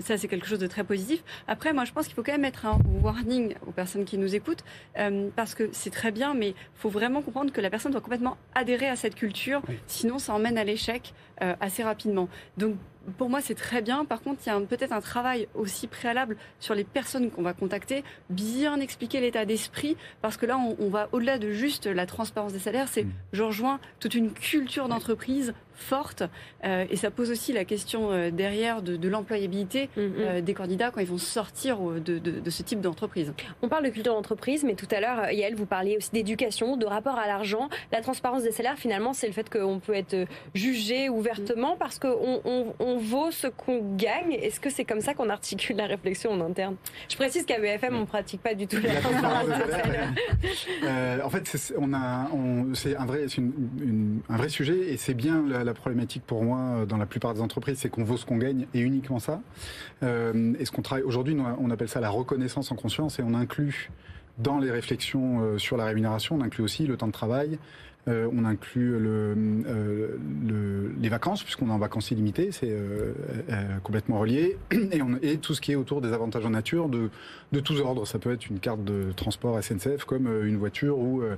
ça, 0.00 0.18
c'est 0.18 0.28
quelque 0.28 0.46
chose 0.46 0.58
de 0.58 0.66
très 0.66 0.84
positif. 0.84 1.24
Après, 1.48 1.72
moi, 1.72 1.84
je 1.84 1.92
pense 1.92 2.04
qu'il 2.06 2.14
faut 2.14 2.22
quand 2.22 2.32
même 2.32 2.42
mettre 2.42 2.66
un 2.66 2.78
warning 3.02 3.54
aux 3.66 3.72
personnes 3.72 4.04
qui 4.04 4.18
nous 4.18 4.34
écoutent, 4.34 4.62
euh, 4.98 5.28
parce 5.36 5.54
que 5.54 5.70
c'est 5.72 5.90
très 5.90 6.12
bien, 6.12 6.34
mais 6.34 6.50
il 6.50 6.54
faut 6.74 6.90
vraiment 6.90 7.22
comprendre 7.22 7.50
que 7.50 7.60
la 7.62 7.70
personne 7.70 7.92
doit 7.92 8.00
complètement 8.02 8.36
adhérer 8.54 8.88
à 8.88 8.96
cette 8.96 9.14
culture, 9.14 9.62
Oui. 9.68 9.78
sinon 9.86 10.18
ça 10.18 10.34
emmène 10.34 10.58
à 10.58 10.64
l'échec 10.64 11.14
euh, 11.42 11.54
assez 11.60 11.82
rapidement. 11.82 12.28
Donc, 12.58 12.76
pour 13.18 13.28
moi, 13.30 13.40
c'est 13.40 13.54
très 13.54 13.82
bien. 13.82 14.04
Par 14.04 14.22
contre, 14.22 14.40
il 14.46 14.48
y 14.48 14.52
a 14.52 14.60
peut-être 14.60 14.92
un 14.92 15.00
travail 15.00 15.48
aussi 15.54 15.86
préalable 15.86 16.36
sur 16.60 16.74
les 16.74 16.84
personnes 16.84 17.30
qu'on 17.30 17.42
va 17.42 17.52
contacter, 17.52 18.04
bien 18.30 18.80
expliquer 18.80 19.20
l'état 19.20 19.44
d'esprit, 19.44 19.96
parce 20.22 20.36
que 20.36 20.46
là, 20.46 20.56
on, 20.58 20.76
on 20.78 20.88
va 20.88 21.08
au-delà 21.12 21.38
de 21.38 21.50
juste 21.50 21.86
la 21.86 22.06
transparence 22.06 22.52
des 22.52 22.58
salaires. 22.58 22.88
C'est, 22.88 23.04
Mm. 23.04 23.10
je 23.32 23.42
rejoins 23.42 23.80
toute 24.00 24.14
une 24.14 24.32
culture 24.32 24.88
d'entreprise 24.88 25.52
forte, 25.76 26.22
euh, 26.64 26.84
et 26.88 26.94
ça 26.96 27.10
pose 27.10 27.32
aussi 27.32 27.52
la 27.52 27.64
question 27.64 28.12
euh, 28.12 28.30
derrière 28.30 28.80
de, 28.80 28.94
de 28.96 29.08
l'employabilité 29.08 29.88
Mhm. 29.96 30.12
euh, 30.18 30.40
des 30.40 30.54
candidats 30.54 30.92
quand 30.92 31.00
ils 31.00 31.06
vont 31.06 31.18
sortir 31.18 31.78
de, 31.80 32.18
de- 32.18 32.38
de 32.38 32.50
ce 32.50 32.62
type 32.62 32.80
d'entreprise. 32.80 33.32
On 33.60 33.68
parle 33.68 33.84
de 33.84 33.90
culture 33.90 34.14
d'entreprise, 34.14 34.62
mais 34.62 34.74
tout 34.76 34.86
à 34.92 35.00
l'heure, 35.00 35.30
Yael, 35.32 35.56
vous 35.56 35.66
parliez 35.66 35.96
aussi 35.96 36.10
d'éducation, 36.12 36.76
de 36.76 36.86
rapport 36.86 37.18
à 37.18 37.26
l'argent. 37.26 37.68
La 37.90 38.00
transparence 38.02 38.44
des 38.44 38.52
salaires, 38.52 38.78
finalement, 38.78 39.12
c'est 39.14 39.26
le 39.26 39.32
fait 39.32 39.50
qu'on 39.50 39.80
peut 39.80 39.94
être 39.94 40.14
jugé 40.54 41.08
ouvertement 41.08 41.76
parce 41.76 41.98
qu'on 41.98 42.40
on, 42.44 42.72
on 42.78 42.93
vaut 42.98 43.30
ce 43.30 43.46
qu'on 43.46 43.96
gagne. 43.96 44.32
Est-ce 44.32 44.60
que 44.60 44.70
c'est 44.70 44.84
comme 44.84 45.00
ça 45.00 45.14
qu'on 45.14 45.28
articule 45.30 45.76
la 45.76 45.86
réflexion 45.86 46.30
en 46.32 46.40
interne? 46.40 46.76
Je 47.08 47.16
précise 47.16 47.44
qu'à 47.44 47.58
BFM, 47.60 47.94
on 47.96 48.00
ne 48.00 48.04
pratique 48.06 48.42
pas 48.42 48.54
du 48.54 48.66
tout 48.66 48.76
la 48.82 49.00
transparence. 49.00 49.46
Euh, 50.84 51.18
en 51.22 51.30
fait, 51.30 51.46
c'est 51.46 51.74
on 51.78 51.92
a, 51.94 52.28
on- 52.32 52.74
c'est 52.74 52.96
un 52.96 53.06
vrai, 53.06 53.24
c'est 53.28 53.38
une- 53.38 53.52
une- 53.82 54.20
un 54.28 54.36
vrai 54.36 54.48
sujet 54.48 54.92
et 54.92 54.96
c'est 54.96 55.14
bien 55.14 55.44
la, 55.46 55.64
la 55.64 55.74
problématique 55.74 56.22
pour 56.26 56.42
moi 56.44 56.58
euh, 56.60 56.86
dans 56.86 56.96
la 56.96 57.06
plupart 57.06 57.34
des 57.34 57.40
entreprises, 57.40 57.78
c'est 57.78 57.88
qu'on 57.88 58.04
vaut 58.04 58.16
ce 58.16 58.26
qu'on 58.26 58.36
gagne 58.38 58.66
et 58.74 58.80
uniquement 58.80 59.18
ça. 59.18 59.40
Euh, 60.02 60.54
et 60.58 60.64
ce 60.64 60.70
qu'on 60.72 60.82
travaille 60.82 61.04
aujourd'hui, 61.04 61.36
on 61.58 61.70
appelle 61.70 61.88
ça 61.88 62.00
la 62.00 62.10
reconnaissance 62.10 62.70
en 62.72 62.76
conscience 62.76 63.18
et 63.18 63.22
on 63.22 63.34
inclut 63.34 63.90
dans 64.38 64.58
les 64.58 64.70
réflexions 64.70 65.58
sur 65.58 65.76
la 65.76 65.84
rémunération, 65.84 66.36
on 66.36 66.40
inclut 66.40 66.64
aussi 66.64 66.86
le 66.86 66.96
temps 66.96 67.06
de 67.06 67.12
travail. 67.12 67.58
euh, 68.06 68.28
on 68.36 68.44
inclut 68.44 68.98
le, 68.98 69.34
euh, 69.66 70.18
le- 70.46 70.53
les 71.04 71.10
vacances, 71.10 71.42
puisqu'on 71.44 71.68
est 71.68 71.72
en 71.72 71.78
vacances 71.78 72.10
illimitées, 72.10 72.50
c'est 72.50 72.70
euh, 72.70 73.12
euh, 73.50 73.78
complètement 73.82 74.18
relié, 74.18 74.56
et, 74.72 75.02
on- 75.02 75.18
et 75.22 75.36
tout 75.36 75.54
ce 75.54 75.60
qui 75.60 75.72
est 75.72 75.76
autour 75.76 76.00
des 76.00 76.12
avantages 76.12 76.44
en 76.46 76.50
nature 76.50 76.88
de, 76.88 77.10
de 77.52 77.60
tous 77.60 77.78
ordres. 77.80 78.06
Ça 78.06 78.18
peut 78.18 78.32
être 78.32 78.46
une 78.48 78.58
carte 78.58 78.82
de 78.84 79.12
transport 79.14 79.62
SNCF 79.62 80.04
comme 80.04 80.26
euh, 80.26 80.48
une 80.48 80.56
voiture 80.56 80.98
ou 80.98 81.20
euh, 81.22 81.36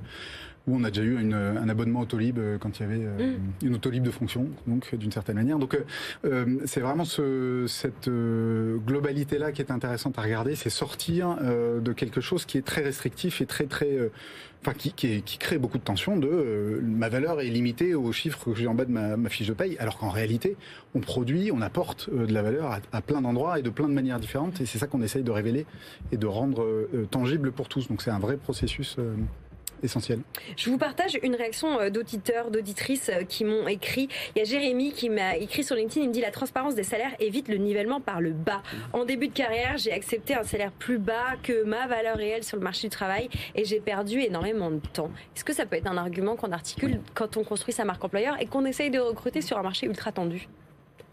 où 0.67 0.75
on 0.75 0.83
a 0.83 0.89
déjà 0.91 1.03
eu 1.03 1.19
une- 1.19 1.33
un 1.33 1.69
abonnement 1.69 2.01
Autolib 2.01 2.37
euh, 2.39 2.57
quand 2.57 2.79
il 2.79 2.83
y 2.83 2.85
avait 2.85 3.03
euh, 3.05 3.35
une 3.63 3.75
Autolib 3.75 4.03
de 4.03 4.11
fonction, 4.11 4.47
donc 4.67 4.93
d'une 4.95 5.11
certaine 5.11 5.35
manière. 5.35 5.59
Donc 5.59 5.73
euh, 5.75 5.79
euh, 6.25 6.57
c'est 6.65 6.81
vraiment 6.81 7.05
ce, 7.05 7.65
cette 7.67 8.07
euh, 8.09 8.77
globalité-là 8.85 9.51
qui 9.53 9.61
est 9.61 9.71
intéressante 9.71 10.19
à 10.19 10.21
regarder, 10.21 10.55
c'est 10.55 10.69
sortir 10.69 11.37
euh, 11.41 11.79
de 11.79 11.93
quelque 11.93 12.21
chose 12.21 12.45
qui 12.45 12.57
est 12.57 12.65
très 12.65 12.81
restrictif 12.83 13.39
et 13.41 13.45
très 13.45 13.65
très, 13.65 13.91
euh, 13.97 14.09
enfin 14.61 14.73
qui, 14.73 14.91
qui, 14.91 15.07
est- 15.07 15.21
qui 15.21 15.37
crée 15.37 15.57
beaucoup 15.57 15.77
de 15.77 15.83
tension. 15.83 16.17
De 16.17 16.81
ma 16.83 17.07
valeur 17.09 17.39
est 17.39 17.47
limitée 17.49 17.95
aux 17.95 18.11
chiffres 18.11 18.43
que 18.43 18.53
j'ai 18.55 18.67
en 18.67 18.75
bas 18.75 18.85
de 18.85 18.91
ma, 18.91 19.15
ma 19.15 19.29
fiche 19.29 19.47
de 19.47 19.53
paye, 19.53 19.77
alors 19.79 19.97
qu'en 19.97 20.09
réalité 20.09 20.57
on 20.95 20.99
produit, 20.99 21.49
on 21.53 21.61
apporte 21.61 22.09
de 22.13 22.33
la 22.33 22.41
valeur 22.41 22.71
à, 22.71 22.79
à 22.91 23.01
plein 23.01 23.21
d'endroits 23.21 23.57
et 23.59 23.61
de 23.61 23.69
plein 23.69 23.87
de 23.87 23.93
manières 23.93 24.19
différentes, 24.19 24.59
et 24.59 24.65
c'est 24.65 24.79
ça 24.79 24.87
qu'on 24.87 25.01
essaye 25.01 25.23
de 25.23 25.31
révéler 25.31 25.65
et 26.11 26.17
de 26.17 26.27
rendre 26.27 26.87
tangible 27.09 27.51
pour 27.53 27.69
tous. 27.69 27.87
Donc 27.87 28.01
c'est 28.01 28.11
un 28.11 28.19
vrai 28.19 28.35
processus. 28.37 28.97
Essentiel. 29.83 30.19
Je 30.55 30.69
vous 30.69 30.77
partage 30.77 31.19
une 31.23 31.35
réaction 31.35 31.79
euh, 31.79 31.89
d'auditeurs, 31.89 32.51
d'auditrices 32.51 33.09
euh, 33.09 33.23
qui 33.23 33.43
m'ont 33.43 33.67
écrit. 33.67 34.09
Il 34.35 34.39
y 34.39 34.41
a 34.41 34.45
Jérémy 34.45 34.91
qui 34.91 35.09
m'a 35.09 35.37
écrit 35.37 35.63
sur 35.63 35.75
LinkedIn, 35.75 36.01
il 36.01 36.09
me 36.09 36.13
dit 36.13 36.21
la 36.21 36.31
transparence 36.31 36.75
des 36.75 36.83
salaires 36.83 37.15
évite 37.19 37.47
le 37.47 37.57
nivellement 37.57 38.01
par 38.01 38.21
le 38.21 38.31
bas. 38.31 38.61
En 38.93 39.05
début 39.05 39.27
de 39.27 39.33
carrière, 39.33 39.77
j'ai 39.77 39.91
accepté 39.91 40.35
un 40.35 40.43
salaire 40.43 40.71
plus 40.71 40.97
bas 40.97 41.35
que 41.43 41.63
ma 41.63 41.87
valeur 41.87 42.17
réelle 42.17 42.43
sur 42.43 42.57
le 42.57 42.63
marché 42.63 42.87
du 42.87 42.91
travail 42.91 43.29
et 43.55 43.65
j'ai 43.65 43.79
perdu 43.79 44.21
énormément 44.21 44.71
de 44.71 44.79
temps. 44.93 45.11
Est-ce 45.35 45.43
que 45.43 45.53
ça 45.53 45.65
peut 45.65 45.75
être 45.75 45.87
un 45.87 45.97
argument 45.97 46.35
qu'on 46.35 46.51
articule 46.51 46.99
quand 47.13 47.37
on 47.37 47.43
construit 47.43 47.73
sa 47.73 47.85
marque 47.85 48.03
employeur 48.03 48.39
et 48.41 48.45
qu'on 48.45 48.65
essaye 48.65 48.89
de 48.89 48.99
recruter 48.99 49.41
sur 49.41 49.57
un 49.57 49.63
marché 49.63 49.85
ultra 49.85 50.11
tendu? 50.11 50.47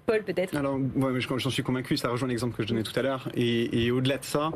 Paul, 0.07 0.23
peut-être 0.23 0.55
Alors, 0.55 0.79
ouais, 0.97 1.21
j'en 1.21 1.51
suis 1.51 1.63
convaincu, 1.63 1.97
ça 1.97 2.11
rejoint 2.11 2.29
l'exemple 2.29 2.55
que 2.55 2.63
je 2.63 2.69
donnais 2.69 2.83
tout 2.83 2.93
à 2.97 3.01
l'heure. 3.01 3.29
Et, 3.35 3.91
au-delà 3.91 4.19
de 4.19 4.25
ça, 4.25 4.53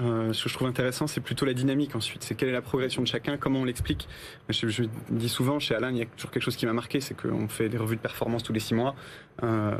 euh, 0.00 0.32
ce 0.32 0.44
que 0.44 0.48
je 0.48 0.54
trouve 0.54 0.68
intéressant, 0.68 1.08
c'est 1.08 1.20
plutôt 1.20 1.44
la 1.44 1.52
dynamique 1.52 1.96
ensuite. 1.96 2.22
C'est 2.22 2.36
quelle 2.36 2.48
est 2.48 2.52
la 2.52 2.62
progression 2.62 3.02
de 3.02 3.08
chacun, 3.08 3.36
comment 3.36 3.60
on 3.60 3.64
l'explique. 3.64 4.08
Je, 4.48 4.68
je, 4.68 4.84
dis 5.10 5.28
souvent, 5.28 5.58
chez 5.58 5.74
Alain, 5.74 5.90
il 5.90 5.96
y 5.98 6.02
a 6.02 6.06
toujours 6.06 6.30
quelque 6.30 6.44
chose 6.44 6.54
qui 6.54 6.66
m'a 6.66 6.72
marqué, 6.72 7.00
c'est 7.00 7.14
qu'on 7.14 7.48
fait 7.48 7.68
des 7.68 7.76
revues 7.76 7.96
de 7.96 8.00
performance 8.00 8.44
tous 8.44 8.52
les 8.52 8.60
six 8.60 8.74
mois. 8.74 8.94
Euh, 9.42 9.74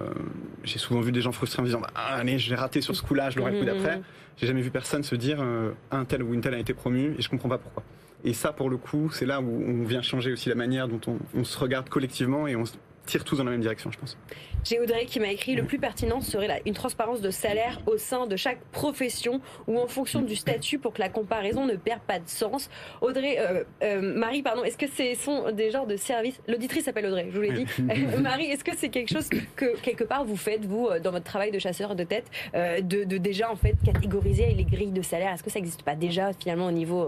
J'ai 0.64 0.80
souvent 0.80 1.00
vu 1.00 1.12
des 1.12 1.20
gens 1.20 1.32
frustrés 1.32 1.62
en 1.62 1.64
disant 1.64 1.80
bah, 1.80 1.90
Allez, 1.94 2.38
j'ai 2.40 2.56
raté 2.56 2.80
sur 2.80 2.96
ce 2.96 3.02
coup-là, 3.02 3.30
je 3.30 3.38
l'aurai 3.38 3.52
le 3.52 3.60
coup 3.60 3.66
d'après. 3.66 4.00
J'ai 4.36 4.48
jamais 4.48 4.62
vu 4.62 4.72
personne 4.72 5.04
se 5.04 5.14
dire 5.14 5.38
euh, 5.40 5.70
Un 5.92 6.04
tel 6.04 6.24
ou 6.24 6.34
une 6.34 6.40
telle 6.40 6.54
a 6.54 6.58
été 6.58 6.74
promu 6.74 7.14
et 7.16 7.22
je 7.22 7.28
comprends 7.28 7.48
pas 7.48 7.58
pourquoi. 7.58 7.84
Et 8.24 8.32
ça, 8.32 8.52
pour 8.52 8.68
le 8.68 8.78
coup, 8.78 9.10
c'est 9.12 9.26
là 9.26 9.40
où 9.40 9.62
on 9.64 9.84
vient 9.84 10.02
changer 10.02 10.32
aussi 10.32 10.48
la 10.48 10.54
manière 10.56 10.88
dont 10.88 11.00
on, 11.06 11.18
on 11.38 11.44
se 11.44 11.56
regarde 11.56 11.88
collectivement 11.88 12.48
et 12.48 12.56
on 12.56 12.64
tire 13.06 13.24
tous 13.24 13.36
dans 13.36 13.44
la 13.44 13.50
même 13.50 13.60
direction, 13.60 13.90
je 13.90 13.98
pense. 13.98 14.16
J'ai 14.64 14.80
Audrey 14.80 15.04
qui 15.04 15.20
m'a 15.20 15.28
écrit 15.28 15.54
le 15.54 15.64
plus 15.64 15.78
pertinent 15.78 16.22
serait 16.22 16.62
une 16.64 16.72
transparence 16.72 17.20
de 17.20 17.30
salaire 17.30 17.80
au 17.86 17.98
sein 17.98 18.26
de 18.26 18.34
chaque 18.36 18.60
profession 18.72 19.40
ou 19.66 19.78
en 19.78 19.86
fonction 19.86 20.22
du 20.22 20.36
statut 20.36 20.78
pour 20.78 20.94
que 20.94 21.00
la 21.00 21.10
comparaison 21.10 21.66
ne 21.66 21.76
perde 21.76 22.00
pas 22.00 22.18
de 22.18 22.28
sens. 22.28 22.70
Audrey, 23.02 23.36
euh, 23.38 23.64
euh, 23.82 24.00
Marie, 24.00 24.42
pardon, 24.42 24.64
est-ce 24.64 24.78
que 24.78 24.86
ce 24.86 25.14
sont 25.22 25.52
des 25.52 25.70
genres 25.70 25.86
de 25.86 25.96
services? 25.96 26.40
L'auditrice 26.48 26.84
s'appelle 26.84 27.06
Audrey, 27.06 27.26
je 27.30 27.36
vous 27.36 27.42
l'ai 27.42 27.52
dit. 27.52 27.66
Marie, 28.22 28.46
est-ce 28.46 28.64
que 28.64 28.74
c'est 28.76 28.88
quelque 28.88 29.12
chose 29.12 29.28
que 29.56 29.78
quelque 29.80 30.04
part 30.04 30.24
vous 30.24 30.36
faites 30.36 30.64
vous 30.64 30.88
dans 31.02 31.10
votre 31.10 31.24
travail 31.24 31.50
de 31.50 31.58
chasseur 31.58 31.94
de 31.94 32.04
tête, 32.04 32.30
euh, 32.54 32.80
de, 32.80 33.04
de, 33.04 33.18
déjà 33.18 33.50
en 33.50 33.56
fait 33.56 33.74
catégoriser 33.84 34.54
les 34.54 34.64
grilles 34.64 34.92
de 34.92 35.02
salaire? 35.02 35.34
Est-ce 35.34 35.42
que 35.42 35.50
ça 35.50 35.58
n'existe 35.58 35.82
pas 35.82 35.94
déjà 35.94 36.32
finalement 36.32 36.66
au 36.66 36.72
niveau 36.72 37.06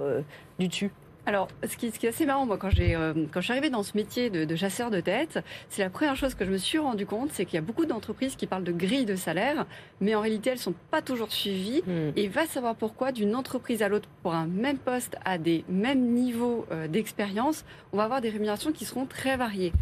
du 0.59 0.69
dessus? 0.69 0.91
Alors, 1.27 1.49
ce 1.69 1.77
qui, 1.77 1.91
ce 1.91 1.99
qui, 1.99 2.07
est 2.07 2.11
assez 2.11 2.25
marrant, 2.25 2.47
moi, 2.47 2.57
quand, 2.57 2.71
j'ai, 2.71 2.95
euh, 2.95 3.13
quand 3.33 3.41
je 3.41 3.47
suis 3.47 3.53
arrivée 3.53 3.69
dans 3.69 3.83
ce 3.83 3.97
métier 3.97 4.31
de, 4.31 4.45
de 4.45 4.57
chasseur 4.57 4.91
de 4.91 5.01
tête, 5.01 5.41
c'est 5.69 5.83
la 5.83 5.91
première 5.91 6.15
chose 6.15 6.35
que 6.35 6.45
je 6.45 6.51
me 6.53 6.57
suis 6.57 6.79
rendu 6.79 7.05
compte, 7.05 7.31
c'est 7.33 7.45
qu'il 7.45 7.57
y 7.57 7.59
a 7.59 7.63
beaucoup 7.63 7.85
d'entreprises 7.85 8.37
qui 8.37 8.47
parlent 8.47 8.63
de 8.63 8.73
grilles 8.73 9.07
de 9.07 9.17
salaire, 9.17 9.67
mais 10.01 10.15
en 10.15 10.21
réalité, 10.21 10.51
elles 10.51 10.59
sont 10.59 10.75
pas 10.93 11.03
toujours 11.03 11.33
suivies. 11.33 11.83
Hmm. 11.85 12.13
Et 12.15 12.29
va 12.29 12.47
savoir 12.47 12.77
pourquoi, 12.77 13.11
d'une 13.11 13.35
entreprise 13.35 13.83
à 13.83 13.89
l'autre, 13.89 14.09
pour 14.23 14.35
un 14.35 14.47
même 14.47 14.79
poste, 14.79 15.17
à 15.25 15.37
des 15.37 15.65
mêmes 15.69 16.13
niveaux 16.13 16.65
euh, 16.71 16.87
d'expérience, 16.87 17.65
on 17.93 17.97
va 17.97 18.05
avoir 18.05 18.21
des 18.21 18.31
rémunérations 18.31 18.71
qui 18.71 18.85
seront 18.85 19.07
très 19.07 19.37
variées. 19.37 19.73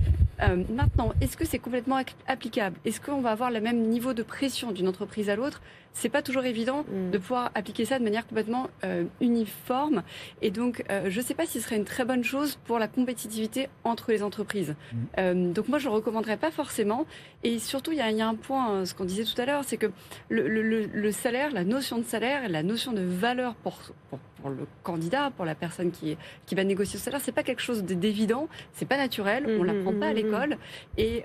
Euh, 0.44 0.62
maintenant, 0.70 1.12
est-ce 1.20 1.36
que 1.36 1.44
c'est 1.44 1.58
complètement 1.58 2.00
applicable? 2.26 2.76
Est-ce 2.84 3.00
qu'on 3.00 3.20
va 3.20 3.30
avoir 3.30 3.50
le 3.50 3.60
même 3.60 3.80
niveau 3.82 4.12
de 4.12 4.22
pression 4.22 4.72
d'une 4.72 4.88
entreprise 4.88 5.30
à 5.30 5.36
l'autre? 5.36 5.60
C'est 5.92 6.08
pas 6.08 6.22
toujours 6.22 6.44
évident 6.44 6.84
mm. 6.88 7.10
de 7.10 7.18
pouvoir 7.18 7.50
appliquer 7.54 7.84
ça 7.84 7.98
de 7.98 8.04
manière 8.04 8.26
complètement 8.26 8.68
euh, 8.82 9.04
uniforme. 9.20 10.02
Et 10.42 10.50
donc, 10.50 10.84
euh, 10.90 11.08
je 11.08 11.20
ne 11.20 11.24
sais 11.24 11.34
pas 11.34 11.46
si 11.46 11.60
ce 11.60 11.66
serait 11.66 11.76
une 11.76 11.84
très 11.84 12.04
bonne 12.04 12.24
chose 12.24 12.58
pour 12.64 12.78
la 12.78 12.88
compétitivité 12.88 13.68
entre 13.84 14.10
les 14.10 14.22
entreprises. 14.22 14.74
Mm. 14.74 14.96
Euh, 15.18 15.52
donc, 15.52 15.68
moi, 15.68 15.78
je 15.78 15.88
ne 15.88 15.94
recommanderais 15.94 16.36
pas 16.36 16.50
forcément. 16.50 17.06
Et 17.44 17.58
surtout, 17.58 17.92
il 17.92 17.98
y, 17.98 18.16
y, 18.16 18.20
a 18.20 18.28
un 18.28 18.34
point, 18.34 18.84
ce 18.84 18.94
qu'on 18.94 19.04
disait 19.04 19.24
tout 19.24 19.40
à 19.40 19.46
l'heure, 19.46 19.62
c'est 19.64 19.76
que 19.76 19.90
le, 20.28 20.48
le, 20.48 20.86
le, 20.86 21.12
salaire, 21.12 21.52
la 21.52 21.64
notion 21.64 21.98
de 21.98 22.04
salaire, 22.04 22.48
la 22.48 22.62
notion 22.62 22.92
de 22.92 23.02
valeur 23.02 23.54
pour, 23.54 23.78
pour, 24.10 24.18
pour, 24.44 24.50
le 24.50 24.66
candidat, 24.82 25.30
pour 25.34 25.46
la 25.46 25.54
personne 25.54 25.90
qui, 25.90 26.18
qui 26.44 26.54
va 26.54 26.64
négocier 26.64 26.98
ce 26.98 27.06
salaire, 27.06 27.22
c'est 27.22 27.32
pas 27.32 27.42
quelque 27.42 27.62
chose 27.62 27.82
d'évident, 27.82 28.46
c'est 28.74 28.84
pas 28.84 28.98
naturel, 28.98 29.46
on 29.48 29.62
mm, 29.62 29.66
l'apprend 29.66 29.94
pas 29.94 30.08
à 30.08 30.12
l'école. 30.12 30.58
Et 30.98 31.22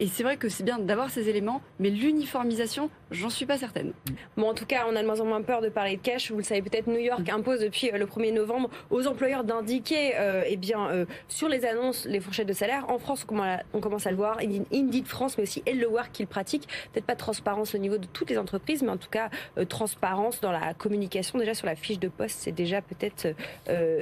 et 0.00 0.06
c'est 0.06 0.22
vrai 0.22 0.38
que 0.38 0.48
c'est 0.48 0.64
bien 0.64 0.78
d'avoir 0.78 1.10
ces 1.10 1.28
éléments, 1.28 1.60
mais 1.78 1.90
l'uniformisation, 1.90 2.88
j'en 3.10 3.28
suis 3.28 3.44
pas 3.44 3.58
certaine. 3.58 3.92
Bon, 4.38 4.48
en 4.48 4.54
tout 4.54 4.64
cas, 4.64 4.86
on 4.90 4.96
a 4.96 5.02
de 5.02 5.06
moins 5.06 5.20
en 5.20 5.26
moins 5.26 5.42
peur 5.42 5.60
de 5.60 5.68
parler 5.68 5.96
de 5.96 6.00
cash. 6.00 6.30
Vous 6.30 6.38
le 6.38 6.42
savez 6.42 6.62
peut-être, 6.62 6.86
New 6.86 6.98
York 6.98 7.28
impose 7.28 7.60
depuis 7.60 7.90
euh, 7.92 7.98
le 7.98 8.06
1er 8.06 8.32
novembre 8.32 8.70
aux 8.88 9.06
employeurs 9.06 9.44
d'indiquer 9.44 10.12
euh, 10.16 10.42
eh 10.46 10.56
bien, 10.56 10.88
euh, 10.88 11.04
sur 11.28 11.50
les 11.50 11.66
annonces 11.66 12.06
les 12.06 12.18
fourchettes 12.18 12.48
de 12.48 12.54
salaire. 12.54 12.86
En 12.88 12.98
France, 12.98 13.26
on 13.74 13.80
commence 13.80 14.06
à 14.06 14.10
le 14.10 14.16
voir. 14.16 14.38
Indeed 14.72 15.06
France, 15.06 15.36
mais 15.36 15.42
aussi 15.42 15.62
Hello 15.66 15.90
Work 15.90 16.12
qui 16.12 16.22
le 16.22 16.28
pratique. 16.28 16.66
Peut-être 16.92 17.04
pas 17.04 17.14
de 17.14 17.18
transparence 17.18 17.74
au 17.74 17.78
niveau 17.78 17.98
de 17.98 18.06
toutes 18.06 18.30
les 18.30 18.38
entreprises, 18.38 18.82
mais 18.82 18.90
en 18.90 18.96
tout 18.96 19.10
cas, 19.10 19.28
euh, 19.58 19.66
transparence 19.66 20.40
dans 20.40 20.52
la 20.52 20.72
communication. 20.72 21.38
Déjà 21.38 21.52
sur 21.52 21.66
la 21.66 21.76
fiche 21.76 21.98
de 21.98 22.08
poste, 22.08 22.38
c'est 22.40 22.52
déjà 22.52 22.80
peut-être 22.80 23.34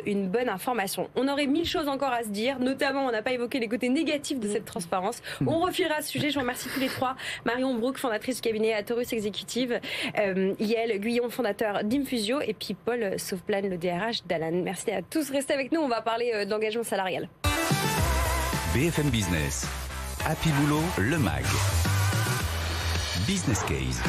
une 0.07 0.29
bonne 0.29 0.49
information. 0.49 1.11
On 1.17 1.27
aurait 1.27 1.47
mille 1.47 1.67
choses 1.67 1.89
encore 1.89 2.13
à 2.13 2.23
se 2.23 2.29
dire, 2.29 2.61
notamment, 2.61 3.07
on 3.07 3.11
n'a 3.11 3.23
pas 3.23 3.33
évoqué 3.33 3.59
les 3.59 3.69
côtés 3.69 3.89
négatifs 3.89 4.39
de 4.39 4.49
cette 4.49 4.65
transparence. 4.65 5.23
On 5.47 5.59
refile 5.59 5.88
à 5.97 6.03
ce 6.03 6.11
sujet. 6.11 6.31
Je 6.31 6.39
remercie 6.39 6.69
tous 6.69 6.81
les 6.81 6.89
trois. 6.89 7.17
Marion 7.45 7.75
Brook, 7.75 7.99
fondatrice 7.99 8.37
du 8.37 8.43
cabinet 8.43 8.75
Atorus 8.75 9.13
Exécutive. 9.13 9.81
Euh, 10.19 10.55
Yael 10.59 10.99
Guyon, 11.01 11.31
fondateur 11.31 11.85
d'Infusio. 11.85 12.41
Et 12.41 12.55
puis 12.55 12.75
Paul 12.75 13.19
Sauveplan, 13.19 13.63
le 13.63 13.79
DRH 13.79 14.25
d'Alan. 14.27 14.63
Merci 14.63 14.91
à 14.91 15.03
tous. 15.03 15.31
Restez 15.31 15.55
avec 15.55 15.73
nous. 15.73 15.81
On 15.81 15.89
va 15.89 16.01
parler 16.01 16.33
euh, 16.35 16.45
d'engagement 16.45 16.85
salarial. 16.85 17.29
BFM 18.75 19.11
Business. 19.11 19.67
Happy 20.27 20.51
Boulot, 20.51 20.83
le 20.99 21.19
MAG. 21.19 21.45
Business 23.27 23.63
Case. 23.65 24.03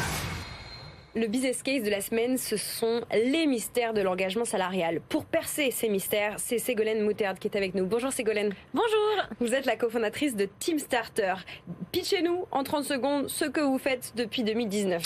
Le 1.16 1.26
business 1.26 1.64
case 1.64 1.82
de 1.82 1.90
la 1.90 2.00
semaine, 2.00 2.38
ce 2.38 2.56
sont 2.56 3.00
les 3.12 3.48
mystères 3.48 3.92
de 3.92 4.00
l'engagement 4.00 4.44
salarial. 4.44 5.00
Pour 5.08 5.24
percer 5.24 5.72
ces 5.72 5.88
mystères, 5.88 6.34
c'est 6.38 6.58
Ségolène 6.58 7.02
Moutarde 7.02 7.40
qui 7.40 7.48
est 7.48 7.56
avec 7.56 7.74
nous. 7.74 7.84
Bonjour 7.84 8.12
Ségolène. 8.12 8.52
Bonjour. 8.72 9.24
Vous 9.40 9.52
êtes 9.52 9.66
la 9.66 9.74
cofondatrice 9.74 10.36
de 10.36 10.48
Team 10.60 10.78
Starter. 10.78 11.34
Pitchez-nous 11.90 12.46
en 12.52 12.62
30 12.62 12.84
secondes 12.84 13.28
ce 13.28 13.44
que 13.44 13.60
vous 13.60 13.78
faites 13.78 14.12
depuis 14.14 14.44
2019. 14.44 15.02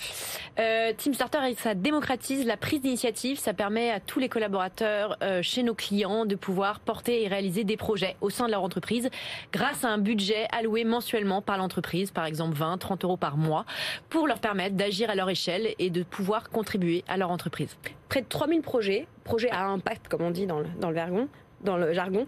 Euh, 0.58 0.92
Team 0.94 1.14
Starter, 1.14 1.38
ça 1.56 1.74
démocratise 1.74 2.44
la 2.44 2.58
prise 2.58 2.82
d'initiative. 2.82 3.38
Ça 3.38 3.54
permet 3.54 3.90
à 3.90 3.98
tous 3.98 4.18
les 4.18 4.28
collaborateurs 4.28 5.16
euh, 5.22 5.40
chez 5.40 5.62
nos 5.62 5.74
clients 5.74 6.26
de 6.26 6.34
pouvoir 6.34 6.80
porter 6.80 7.22
et 7.22 7.28
réaliser 7.28 7.64
des 7.64 7.78
projets 7.78 8.16
au 8.20 8.28
sein 8.28 8.44
de 8.44 8.50
leur 8.50 8.62
entreprise 8.62 9.08
grâce 9.54 9.84
à 9.84 9.88
un 9.88 9.98
budget 9.98 10.48
alloué 10.52 10.84
mensuellement 10.84 11.40
par 11.40 11.56
l'entreprise, 11.56 12.10
par 12.10 12.26
exemple 12.26 12.54
20, 12.56 12.76
30 12.76 13.04
euros 13.04 13.16
par 13.16 13.38
mois, 13.38 13.64
pour 14.10 14.26
leur 14.26 14.40
permettre 14.40 14.76
d'agir 14.76 15.08
à 15.08 15.14
leur 15.14 15.30
échelle 15.30 15.74
et 15.78 15.94
de 15.94 16.02
pouvoir 16.04 16.50
contribuer 16.50 17.04
à 17.08 17.16
leur 17.16 17.30
entreprise. 17.30 17.76
Près 18.08 18.22
de 18.22 18.26
3000 18.26 18.62
projets, 18.62 19.06
projets 19.24 19.50
à 19.50 19.66
impact 19.66 20.08
comme 20.08 20.22
on 20.22 20.30
dit 20.30 20.46
dans 20.46 20.60
le, 20.60 20.66
dans 20.80 20.90
le 20.90 20.96
jargon. 20.96 21.28
Dans 21.62 21.76
le 21.76 21.92
jargon. 21.94 22.26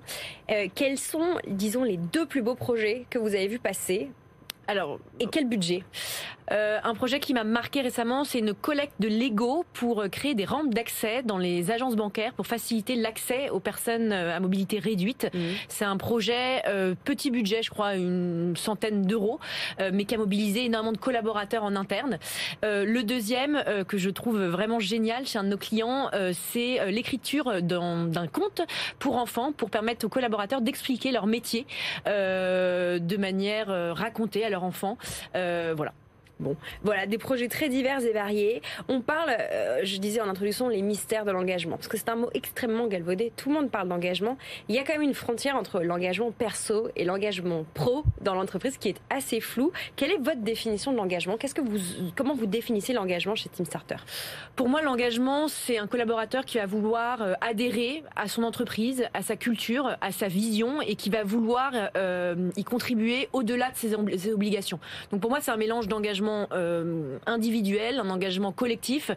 Euh, 0.51 0.67
quels 0.75 0.99
sont, 0.99 1.39
disons, 1.47 1.85
les 1.85 1.99
deux 1.99 2.25
plus 2.25 2.41
beaux 2.41 2.55
projets 2.55 3.05
que 3.11 3.19
vous 3.19 3.35
avez 3.35 3.49
vus 3.49 3.59
passer? 3.59 4.11
Alors, 4.67 4.99
et 5.21 5.27
quel 5.27 5.47
budget? 5.47 5.85
Euh, 6.51 6.79
Un 6.83 6.95
projet 6.95 7.21
qui 7.21 7.35
m'a 7.35 7.45
marqué 7.45 7.81
récemment, 7.81 8.25
c'est 8.25 8.39
une 8.39 8.55
collecte 8.55 8.95
de 9.01 9.09
Lego 9.09 9.65
pour 9.73 10.03
euh, 10.03 10.09
créer 10.09 10.35
des 10.35 10.45
rampes 10.45 10.75
d'accès 10.75 11.23
dans 11.23 11.39
les 11.39 11.71
agences 11.71 11.97
bancaires 11.97 12.33
pour 12.35 12.47
faciliter 12.47 12.97
l'accès 12.97 13.51
aux 13.51 13.61
personnes 13.61 14.13
euh, 14.13 14.37
à 14.37 14.41
mobilité 14.41 14.79
réduite. 14.79 15.31
Mmh. 15.33 15.39
C'est 15.69 15.85
un 15.85 15.97
projet 15.97 16.63
petit 17.05 17.31
budget, 17.31 17.63
je 17.63 17.71
crois, 17.71 17.95
une 17.95 18.55
centaine 18.57 19.03
d'euros, 19.03 19.39
mais 19.93 20.05
qui 20.05 20.15
a 20.15 20.19
mobilisé 20.19 20.65
énormément 20.65 20.93
de 20.93 20.99
collaborateurs 20.99 21.65
en 21.65 21.77
interne. 21.77 22.19
le 22.63 23.01
deuxième 23.03 23.63
que 23.89 23.99
je 23.99 24.11
trouve 24.11 24.43
vraiment 24.43 24.81
génial 24.81 25.27
chez 25.27 25.39
un 25.39 25.45
de 25.45 25.49
nos 25.49 25.57
clients, 25.57 26.11
c'est 26.33 26.91
l'écriture 26.91 27.63
d'un 27.63 28.27
compte 28.33 28.63
pour 28.99 29.17
enfants 29.17 29.53
pour 29.53 29.71
permettre 29.71 30.07
aux 30.07 30.09
collaborateurs 30.09 30.61
d'expliquer 30.61 31.13
leur 31.13 31.27
métier 31.27 31.67
de 32.07 33.17
manière 33.17 33.69
racontée 33.95 34.45
à 34.45 34.51
enfants. 34.63 34.99
Euh, 35.35 35.75
voilà. 35.77 35.93
Bon, 36.39 36.55
voilà, 36.83 37.07
des 37.07 37.17
projets 37.17 37.49
très 37.49 37.71
divers 37.71 38.05
et 38.05 38.13
variés. 38.13 38.61
On 38.89 39.01
parle, 39.01 39.31
euh, 39.31 39.81
je 39.85 39.97
disais 39.97 40.21
en 40.21 40.29
introduction, 40.29 40.69
les 40.69 40.83
mystères 40.83 41.25
de 41.25 41.31
l'engagement, 41.31 41.77
parce 41.77 41.89
que 41.89 41.97
c'est 41.97 42.11
un 42.11 42.17
mot 42.17 42.29
extrêmement 42.35 42.87
galvaudé. 42.89 43.33
Tout 43.37 43.49
le 43.49 43.55
monde 43.55 43.71
parle 43.71 43.89
d'engagement. 43.89 44.37
Il 44.69 44.75
y 44.75 44.79
a 44.79 44.85
quand 44.85 44.93
même 44.93 45.03
une 45.03 45.15
frontière 45.15 45.57
entre 45.57 45.81
l'engagement 45.81 46.31
perso 46.33 46.91
et 46.95 47.05
l'engagement 47.05 47.65
pro 47.73 48.05
dans 48.21 48.35
l'entreprise 48.35 48.77
qui 48.77 48.91
est 48.91 49.01
assez 49.09 49.41
floue. 49.41 49.73
Quelle 49.97 50.11
est 50.11 50.19
votre 50.19 50.43
définition 50.43 50.93
de 50.93 50.99
l'engagement? 50.99 51.39
Qu'est-ce 51.39 51.55
que 51.55 51.63
vous, 51.63 51.79
comment 52.15 52.35
vous 52.35 52.47
définissez 52.47 52.93
l'engagement 52.93 53.35
chez 53.35 53.49
Team 53.49 53.65
Starter? 53.65 53.97
Pour 54.57 54.69
moi, 54.69 54.83
l'engagement, 54.83 55.49
c'est 55.49 55.79
un 55.79 55.87
collaborateur 55.87 56.45
qui 56.45 56.59
va 56.59 56.67
vouloir 56.67 57.23
euh, 57.23 57.33
adhérer 57.41 58.05
à 58.15 58.29
son 58.29 58.43
entreprise, 58.43 59.07
à 59.15 59.23
sa 59.23 59.37
culture, 59.37 59.97
à 60.03 60.13
sa 60.13 60.29
vision, 60.29 60.83
et 60.83 60.97
qui 60.97 61.09
va 61.09 61.25
vouloir 61.25 61.73
euh, 61.97 62.51
y 62.57 62.65
contribuer 62.65 63.31
au-delà 63.33 63.71
de 63.71 63.77
ses 63.77 63.95
obligations. 64.31 64.79
Donc 65.11 65.23
pour 65.23 65.31
moi, 65.31 65.41
c'est 65.41 65.51
un 65.51 65.57
mélange 65.57 65.89
d'engagement 65.89 66.26
engagement 66.27 66.49
euh, 66.53 67.19
individuel, 67.27 68.01
un 68.01 68.11
engagement 68.11 68.53
collectif. 68.53 69.11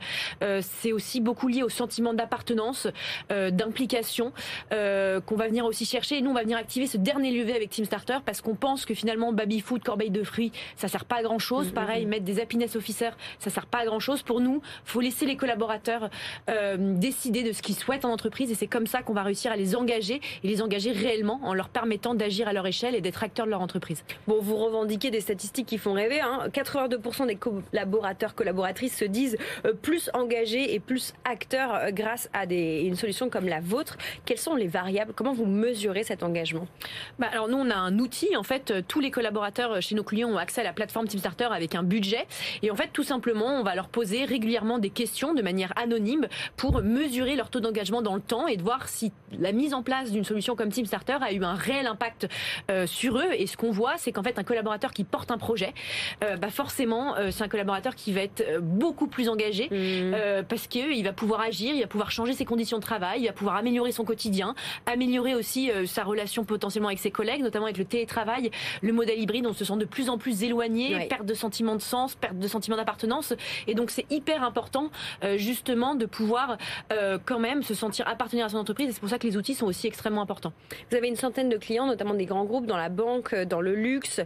Euh, 0.43 0.61
c'est 0.81 0.91
aussi 0.91 1.21
beaucoup 1.21 1.47
lié 1.47 1.63
au 1.63 1.69
sentiment 1.69 2.13
d'appartenance, 2.13 2.87
euh, 3.31 3.51
d'implication 3.51 4.31
qu'on 4.69 5.35
va 5.35 5.47
venir 5.47 5.65
aussi 5.65 5.85
chercher. 5.85 6.17
Et 6.17 6.21
nous, 6.21 6.31
on 6.31 6.33
va 6.33 6.43
venir 6.43 6.57
activer 6.57 6.87
ce 6.87 6.97
dernier 6.97 7.31
levier 7.31 7.55
avec 7.55 7.69
Team 7.69 7.85
Starter 7.85 8.17
parce 8.25 8.41
qu'on 8.41 8.55
pense 8.55 8.85
que 8.85 8.93
finalement, 8.93 9.33
baby 9.33 9.59
food, 9.59 9.83
corbeille 9.83 10.09
de 10.09 10.23
fruits, 10.23 10.51
ça 10.75 10.87
sert 10.87 11.05
pas 11.05 11.17
à 11.17 11.23
grand 11.23 11.39
chose. 11.39 11.67
Mm, 11.67 11.69
mm, 11.69 11.73
Pareil, 11.73 12.05
mettre 12.05 12.25
des 12.25 12.39
happiness 12.39 12.75
officers, 12.75 13.11
ça 13.39 13.49
sert 13.49 13.65
pas 13.65 13.79
à 13.79 13.85
grand 13.85 13.99
chose. 13.99 14.21
Pour 14.21 14.41
nous, 14.41 14.61
faut 14.85 15.01
laisser 15.01 15.25
les 15.25 15.37
collaborateurs 15.37 16.09
décider 16.77 17.43
de 17.43 17.51
ce 17.51 17.61
qu'ils 17.61 17.75
souhaitent 17.75 18.05
en 18.05 18.11
entreprise 18.11 18.51
et 18.51 18.55
c'est 18.55 18.67
comme 18.67 18.87
ça 18.87 19.01
qu'on 19.01 19.13
va 19.13 19.23
réussir 19.23 19.51
à 19.51 19.55
les 19.55 19.75
engager 19.75 20.21
et 20.43 20.47
les 20.47 20.61
engager 20.61 20.91
réellement 20.91 21.39
en 21.43 21.53
leur 21.53 21.69
permettant 21.69 22.13
d'agir 22.13 22.47
à 22.47 22.53
leur 22.53 22.65
échelle 22.67 22.95
et 22.95 23.01
d'être 23.01 23.23
acteurs 23.23 23.45
de 23.45 23.51
leur 23.51 23.61
entreprise. 23.61 24.03
Bon, 24.27 24.39
vous 24.41 24.57
revendiquez 24.57 25.11
des 25.11 25.21
statistiques 25.21 25.67
qui 25.67 25.77
font 25.77 25.93
rêver. 25.93 26.21
Hein. 26.21 26.47
82% 26.51 26.98
des 27.25 27.35
collaborateurs, 27.35 28.35
collaboratrices 28.35 28.97
se 28.97 29.05
disent 29.05 29.37
euh, 29.65 29.73
plus 29.73 30.09
engagés 30.13 30.73
et 30.73 30.79
plus 30.79 31.13
acteurs 31.25 31.73
euh, 31.75 31.91
grâce 31.91 32.29
à 32.33 32.45
une 32.45 32.95
solution 32.95 33.29
comme 33.29 33.47
la 33.47 33.59
vôtre. 33.59 33.97
Quelles 34.25 34.37
sont 34.37 34.55
les 34.55 34.67
variables? 34.67 35.13
Comment 35.15 35.33
vous 35.33 35.45
mesurez 35.45 36.03
cet 36.03 36.23
engagement? 36.23 36.67
Bah, 37.17 37.27
Alors 37.31 37.47
nous, 37.47 37.57
on 37.57 37.69
a 37.69 37.75
un 37.75 37.99
outil. 37.99 38.35
En 38.35 38.43
fait, 38.43 38.71
euh, 38.71 38.81
tous 38.87 38.99
les 38.99 39.11
collaborateurs 39.11 39.81
chez 39.81 39.95
nos 39.95 40.03
clients 40.03 40.29
ont 40.29 40.37
accès 40.37 40.61
à 40.61 40.63
la 40.63 40.73
plateforme 40.73 41.07
Teamstarter 41.07 41.47
avec 41.51 41.75
un 41.75 41.83
budget. 41.83 42.27
Et 42.61 42.71
en 42.71 42.75
fait, 42.75 42.89
tout 42.91 43.03
simplement, 43.03 43.59
on 43.59 43.63
va 43.63 43.75
leur 43.75 43.89
poser 43.89 44.25
régulièrement 44.25 44.79
des 44.79 44.89
questions 44.89 45.33
de 45.33 45.41
manière 45.41 45.73
anonyme 45.77 46.27
pour 46.57 46.81
mesurer 46.81 47.35
leur 47.35 47.49
taux 47.49 47.59
d'engagement 47.59 48.01
dans 48.01 48.15
le 48.15 48.21
temps 48.21 48.47
et 48.47 48.57
de 48.57 48.63
voir 48.63 48.87
si 48.87 49.11
la 49.37 49.51
mise 49.51 49.73
en 49.73 49.83
place 49.83 50.11
d'une 50.11 50.23
solution 50.23 50.55
comme 50.55 50.71
Teamstarter 50.71 51.17
a 51.21 51.31
eu 51.31 51.43
un 51.43 51.53
réel 51.53 51.87
impact 51.87 52.27
sur 52.85 53.17
eux. 53.17 53.31
Et 53.33 53.47
ce 53.47 53.57
qu'on 53.57 53.71
voit, 53.71 53.97
c'est 53.97 54.11
qu'en 54.11 54.23
fait, 54.23 54.39
un 54.39 54.43
collaborateur 54.43 54.91
qui 54.91 55.03
porte 55.03 55.31
un 55.31 55.37
projet, 55.37 55.73
bah 56.21 56.49
forcément, 56.49 56.88
c'est 57.31 57.43
un 57.43 57.47
collaborateur 57.47 57.95
qui 57.95 58.11
va 58.11 58.21
être 58.21 58.43
beaucoup 58.61 59.07
plus 59.07 59.29
engagé 59.29 59.65
mmh. 59.65 59.73
euh, 59.73 60.43
parce 60.43 60.67
qu'il 60.67 61.03
va 61.03 61.13
pouvoir 61.13 61.41
agir, 61.41 61.73
il 61.75 61.81
va 61.81 61.87
pouvoir 61.87 62.11
changer 62.11 62.33
ses 62.33 62.45
conditions 62.45 62.77
de 62.77 62.83
travail, 62.83 63.21
il 63.21 63.27
va 63.27 63.33
pouvoir 63.33 63.55
améliorer 63.55 63.91
son 63.91 64.03
quotidien, 64.03 64.55
améliorer 64.85 65.35
aussi 65.35 65.71
euh, 65.71 65.85
sa 65.85 66.03
relation 66.03 66.43
potentiellement 66.45 66.89
avec 66.89 66.99
ses 66.99 67.11
collègues, 67.11 67.41
notamment 67.41 67.65
avec 67.65 67.77
le 67.77 67.85
télétravail, 67.85 68.51
le 68.81 68.93
modèle 68.93 69.19
hybride, 69.19 69.45
on 69.47 69.53
se 69.53 69.65
sent 69.65 69.77
de 69.77 69.85
plus 69.85 70.09
en 70.09 70.17
plus 70.17 70.43
éloigné, 70.43 71.07
perte 71.07 71.25
de 71.25 71.33
sentiment 71.33 71.75
de 71.75 71.81
sens, 71.81 72.15
perte 72.15 72.37
de 72.37 72.47
sentiment 72.47 72.77
d'appartenance. 72.77 73.33
Et 73.67 73.75
donc 73.75 73.91
c'est 73.91 74.05
hyper 74.09 74.43
important 74.43 74.89
euh, 75.23 75.37
justement 75.37 75.95
de 75.95 76.05
pouvoir 76.05 76.57
quand 77.25 77.39
même 77.39 77.63
se 77.63 77.73
sentir 77.73 78.07
appartenir 78.07 78.45
à 78.45 78.49
son 78.49 78.57
entreprise. 78.57 78.89
Et 78.89 78.91
c'est 78.91 78.99
pour 78.99 79.09
ça 79.09 79.19
que 79.19 79.27
les 79.27 79.37
outils 79.37 79.55
sont 79.55 79.65
aussi 79.65 79.87
extrêmement 79.87 80.21
importants. 80.21 80.53
Vous 80.89 80.97
avez 80.97 81.07
une 81.07 81.15
centaine 81.15 81.49
de 81.49 81.57
clients, 81.57 81.85
notamment 81.85 82.13
des 82.13 82.25
grands 82.25 82.45
groupes 82.45 82.65
dans 82.65 82.77
la 82.77 82.89
banque, 82.89 83.35
dans 83.35 83.61
le 83.61 83.75
luxe 83.75 84.21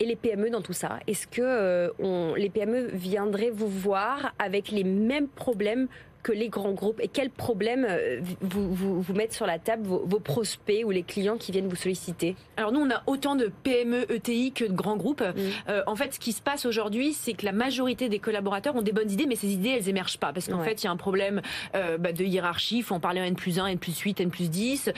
et 0.00 0.06
les 0.06 0.16
PME 0.16 0.50
dans 0.50 0.62
tout 0.62 0.72
ça. 0.72 1.00
Est-ce 1.06 1.26
que 1.26 1.42
euh, 1.42 1.90
on, 1.98 2.34
les 2.34 2.50
PME 2.50 2.88
viendraient 2.92 3.50
vous 3.50 3.68
voir 3.68 4.34
avec 4.38 4.70
les 4.70 4.84
mêmes 4.84 5.28
problèmes 5.28 5.88
que 6.22 6.32
les 6.32 6.48
grands 6.48 6.72
groupes 6.72 7.00
et 7.00 7.08
quels 7.08 7.30
problèmes 7.30 7.86
euh, 7.88 8.20
vous, 8.40 8.72
vous, 8.74 9.00
vous 9.00 9.14
mettent 9.14 9.32
sur 9.32 9.46
la 9.46 9.58
table 9.58 9.86
vos, 9.86 10.20
prospects 10.20 10.84
ou 10.84 10.90
les 10.90 11.02
clients 11.02 11.36
qui 11.36 11.52
viennent 11.52 11.68
vous 11.68 11.76
solliciter? 11.76 12.36
Alors 12.56 12.72
nous, 12.72 12.80
on 12.80 12.90
a 12.90 13.02
autant 13.06 13.36
de 13.36 13.50
PME, 13.62 14.10
ETI 14.12 14.52
que 14.52 14.64
de 14.64 14.72
grands 14.72 14.96
groupes. 14.96 15.20
Mm. 15.22 15.34
Euh, 15.68 15.82
en 15.86 15.96
fait, 15.96 16.14
ce 16.14 16.18
qui 16.18 16.32
se 16.32 16.42
passe 16.42 16.66
aujourd'hui, 16.66 17.12
c'est 17.12 17.32
que 17.34 17.44
la 17.44 17.52
majorité 17.52 18.08
des 18.08 18.18
collaborateurs 18.18 18.76
ont 18.76 18.82
des 18.82 18.92
bonnes 18.92 19.10
idées, 19.10 19.26
mais 19.26 19.36
ces 19.36 19.48
idées, 19.48 19.70
elles 19.70 19.88
émergent 19.88 20.18
pas 20.18 20.32
parce 20.32 20.48
qu'en 20.48 20.62
fait, 20.62 20.82
il 20.82 20.86
y 20.86 20.88
a 20.88 20.90
un 20.90 20.96
problème 20.96 21.40
euh, 21.74 21.98
bah, 21.98 22.12
de 22.12 22.24
hiérarchie. 22.24 22.78
Il 22.78 22.82
faut 22.82 22.94
en 22.94 23.00
parler 23.00 23.20
en 23.20 23.24
N 23.24 23.36
plus 23.36 23.58
1, 23.58 23.66
N 23.66 23.78
plus 23.78 23.98
8, 23.98 24.20
N 24.20 24.30
plus 24.30 24.50
10, 24.50 24.90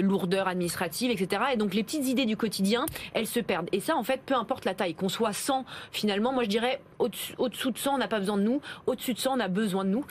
lourdeur 0.00 0.48
administrative, 0.48 1.10
etc. 1.10 1.42
Et 1.52 1.56
donc, 1.56 1.74
les 1.74 1.82
petites 1.82 2.06
idées 2.06 2.26
du 2.26 2.36
quotidien, 2.36 2.86
elles 3.12 3.26
se 3.26 3.40
perdent. 3.40 3.68
Et 3.72 3.80
ça, 3.80 3.96
en 3.96 4.02
fait, 4.02 4.20
peu 4.24 4.34
importe 4.34 4.64
la 4.64 4.74
taille, 4.74 4.94
qu'on 4.94 5.08
soit 5.08 5.32
100, 5.32 5.64
finalement, 5.92 6.32
moi 6.32 6.44
je 6.44 6.48
dirais 6.48 6.80
au-dessous 6.98 7.70
de 7.70 7.78
100, 7.78 7.94
on 7.94 7.98
n'a 7.98 8.08
pas 8.08 8.18
besoin 8.18 8.36
de 8.36 8.42
nous. 8.42 8.60
Au-dessus 8.86 9.14
de 9.14 9.18
100, 9.18 9.36
on 9.36 9.40
a 9.40 9.48
besoin 9.48 9.84
de 9.84 9.90
nous. 9.90 10.04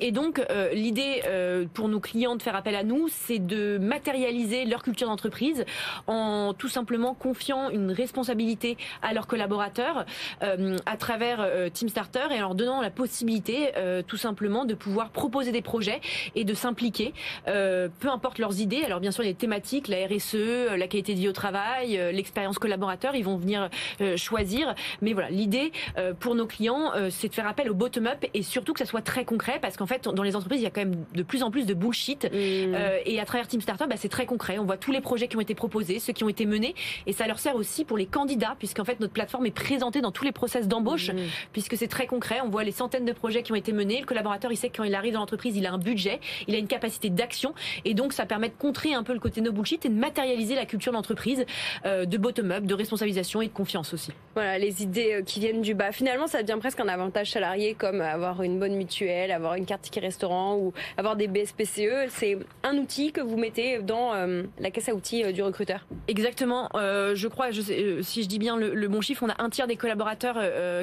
Et 0.00 0.12
donc, 0.12 0.42
euh, 0.50 0.72
l'idée 0.72 1.22
euh, 1.26 1.66
pour 1.72 1.88
nos 1.88 2.00
clients 2.00 2.36
de 2.36 2.42
faire 2.42 2.56
appel 2.56 2.74
à 2.74 2.82
nous, 2.82 3.08
c'est 3.08 3.38
de 3.38 3.78
matérialiser 3.78 4.64
leur 4.64 4.82
culture 4.82 5.08
d'entreprise 5.08 5.64
en 6.06 6.54
tout 6.54 6.68
simplement 6.68 7.14
confiant 7.14 7.68
une 7.70 7.92
responsabilité 7.92 8.78
à 9.02 9.12
leurs 9.12 9.26
collaborateurs 9.26 10.06
euh, 10.42 10.76
à 10.86 10.96
travers 10.96 11.46
Team 11.72 11.88
Starter 11.88 12.26
et 12.30 12.38
en 12.38 12.40
leur 12.40 12.54
donnant 12.54 12.80
la 12.80 12.90
possibilité 12.90 13.72
tout 14.06 14.16
simplement 14.16 14.64
de 14.64 14.74
pouvoir 14.74 15.10
proposer 15.10 15.52
des 15.52 15.62
projets 15.62 16.00
et 16.34 16.44
de 16.44 16.54
s'impliquer, 16.54 17.12
peu 17.44 18.08
importe 18.08 18.38
leurs 18.38 18.60
idées. 18.60 18.82
Alors 18.84 19.00
bien 19.00 19.10
sûr, 19.10 19.22
les 19.22 19.34
thématiques, 19.34 19.88
la 19.88 20.06
RSE, 20.06 20.76
la 20.76 20.86
qualité 20.86 21.14
de 21.14 21.18
vie 21.18 21.28
au 21.28 21.32
travail, 21.32 22.00
l'expérience 22.12 22.58
collaborateur, 22.58 23.14
ils 23.14 23.24
vont 23.24 23.36
venir 23.36 23.68
choisir. 24.16 24.74
Mais 25.02 25.12
voilà, 25.12 25.30
l'idée 25.30 25.72
pour 26.18 26.34
nos 26.34 26.46
clients, 26.46 26.92
c'est 27.10 27.28
de 27.28 27.34
faire 27.34 27.46
appel 27.46 27.70
au 27.70 27.74
bottom-up 27.74 28.24
et 28.34 28.42
surtout 28.42 28.72
que 28.72 28.78
ça 28.78 28.86
soit 28.86 29.02
très 29.02 29.24
concret 29.24 29.58
parce 29.60 29.76
qu'en 29.80 29.86
fait, 29.86 30.06
dans 30.06 30.22
les 30.22 30.36
entreprises, 30.36 30.60
il 30.60 30.64
y 30.64 30.66
a 30.66 30.70
quand 30.70 30.82
même 30.82 31.06
de 31.14 31.22
plus 31.22 31.42
en 31.42 31.50
plus 31.50 31.64
de 31.64 31.72
bullshit. 31.72 32.24
Mmh. 32.24 32.28
Euh, 32.34 32.98
et 33.06 33.18
à 33.18 33.24
travers 33.24 33.48
Team 33.48 33.62
Startup, 33.62 33.88
bah, 33.88 33.96
c'est 33.96 34.10
très 34.10 34.26
concret. 34.26 34.58
On 34.58 34.64
voit 34.64 34.76
tous 34.76 34.92
les 34.92 35.00
projets 35.00 35.26
qui 35.26 35.36
ont 35.36 35.40
été 35.40 35.54
proposés, 35.54 35.98
ceux 35.98 36.12
qui 36.12 36.22
ont 36.22 36.28
été 36.28 36.44
menés. 36.44 36.74
Et 37.06 37.14
ça 37.14 37.26
leur 37.26 37.38
sert 37.38 37.56
aussi 37.56 37.86
pour 37.86 37.96
les 37.96 38.04
candidats, 38.04 38.56
puisqu'en 38.58 38.84
fait, 38.84 39.00
notre 39.00 39.14
plateforme 39.14 39.46
est 39.46 39.50
présentée 39.50 40.02
dans 40.02 40.12
tous 40.12 40.24
les 40.24 40.32
process 40.32 40.68
d'embauche, 40.68 41.10
mmh. 41.10 41.16
puisque 41.52 41.78
c'est 41.78 41.88
très 41.88 42.06
concret. 42.06 42.40
On 42.44 42.50
voit 42.50 42.62
les 42.62 42.72
centaines 42.72 43.06
de 43.06 43.12
projets 43.12 43.42
qui 43.42 43.52
ont 43.52 43.56
été 43.56 43.72
menés. 43.72 44.00
Le 44.00 44.06
collaborateur, 44.06 44.52
il 44.52 44.56
sait 44.56 44.68
que 44.68 44.76
quand 44.76 44.84
il 44.84 44.94
arrive 44.94 45.14
dans 45.14 45.20
l'entreprise, 45.20 45.56
il 45.56 45.66
a 45.66 45.72
un 45.72 45.78
budget, 45.78 46.20
il 46.46 46.54
a 46.54 46.58
une 46.58 46.68
capacité 46.68 47.08
d'action. 47.08 47.54
Et 47.86 47.94
donc, 47.94 48.12
ça 48.12 48.26
permet 48.26 48.50
de 48.50 48.54
contrer 48.58 48.92
un 48.92 49.02
peu 49.02 49.14
le 49.14 49.20
côté 49.20 49.40
no 49.40 49.50
bullshit 49.50 49.86
et 49.86 49.88
de 49.88 49.98
matérialiser 49.98 50.56
la 50.56 50.66
culture 50.66 50.92
d'entreprise, 50.92 51.46
euh, 51.86 52.04
de 52.04 52.18
bottom-up, 52.18 52.64
de 52.64 52.74
responsabilisation 52.74 53.40
et 53.40 53.46
de 53.46 53.52
confiance 53.52 53.94
aussi. 53.94 54.12
Voilà, 54.34 54.58
les 54.58 54.82
idées 54.82 55.14
euh, 55.14 55.22
qui 55.22 55.40
viennent 55.40 55.62
du 55.62 55.72
bas. 55.72 55.90
Finalement, 55.90 56.26
ça 56.26 56.42
devient 56.42 56.58
presque 56.60 56.80
un 56.80 56.88
avantage 56.88 57.30
salarié 57.30 57.72
comme 57.72 58.02
avoir 58.02 58.42
une 58.42 58.58
bonne 58.58 58.74
mutuelle, 58.74 59.30
avoir 59.30 59.54
une 59.54 59.66
carte 59.70 59.82
ticket 59.82 60.00
restaurant 60.00 60.56
ou 60.56 60.72
avoir 60.96 61.14
des 61.14 61.28
BSPCE. 61.28 62.08
C'est 62.08 62.36
un 62.64 62.76
outil 62.76 63.12
que 63.12 63.20
vous 63.20 63.36
mettez 63.36 63.78
dans 63.78 64.12
euh, 64.14 64.42
la 64.58 64.72
caisse 64.72 64.88
à 64.88 64.94
outils 64.94 65.22
euh, 65.22 65.30
du 65.30 65.44
recruteur. 65.44 65.86
Exactement. 66.08 66.68
Euh, 66.74 67.14
je 67.14 67.28
crois, 67.28 67.52
si 67.52 68.22
je 68.24 68.26
dis 68.26 68.40
bien 68.40 68.56
le, 68.56 68.88
bon 68.88 69.00
chiffre, 69.00 69.22
on 69.22 69.28
a 69.28 69.40
un 69.40 69.48
tiers 69.48 69.68
des 69.68 69.76
collaborateurs 69.76 70.38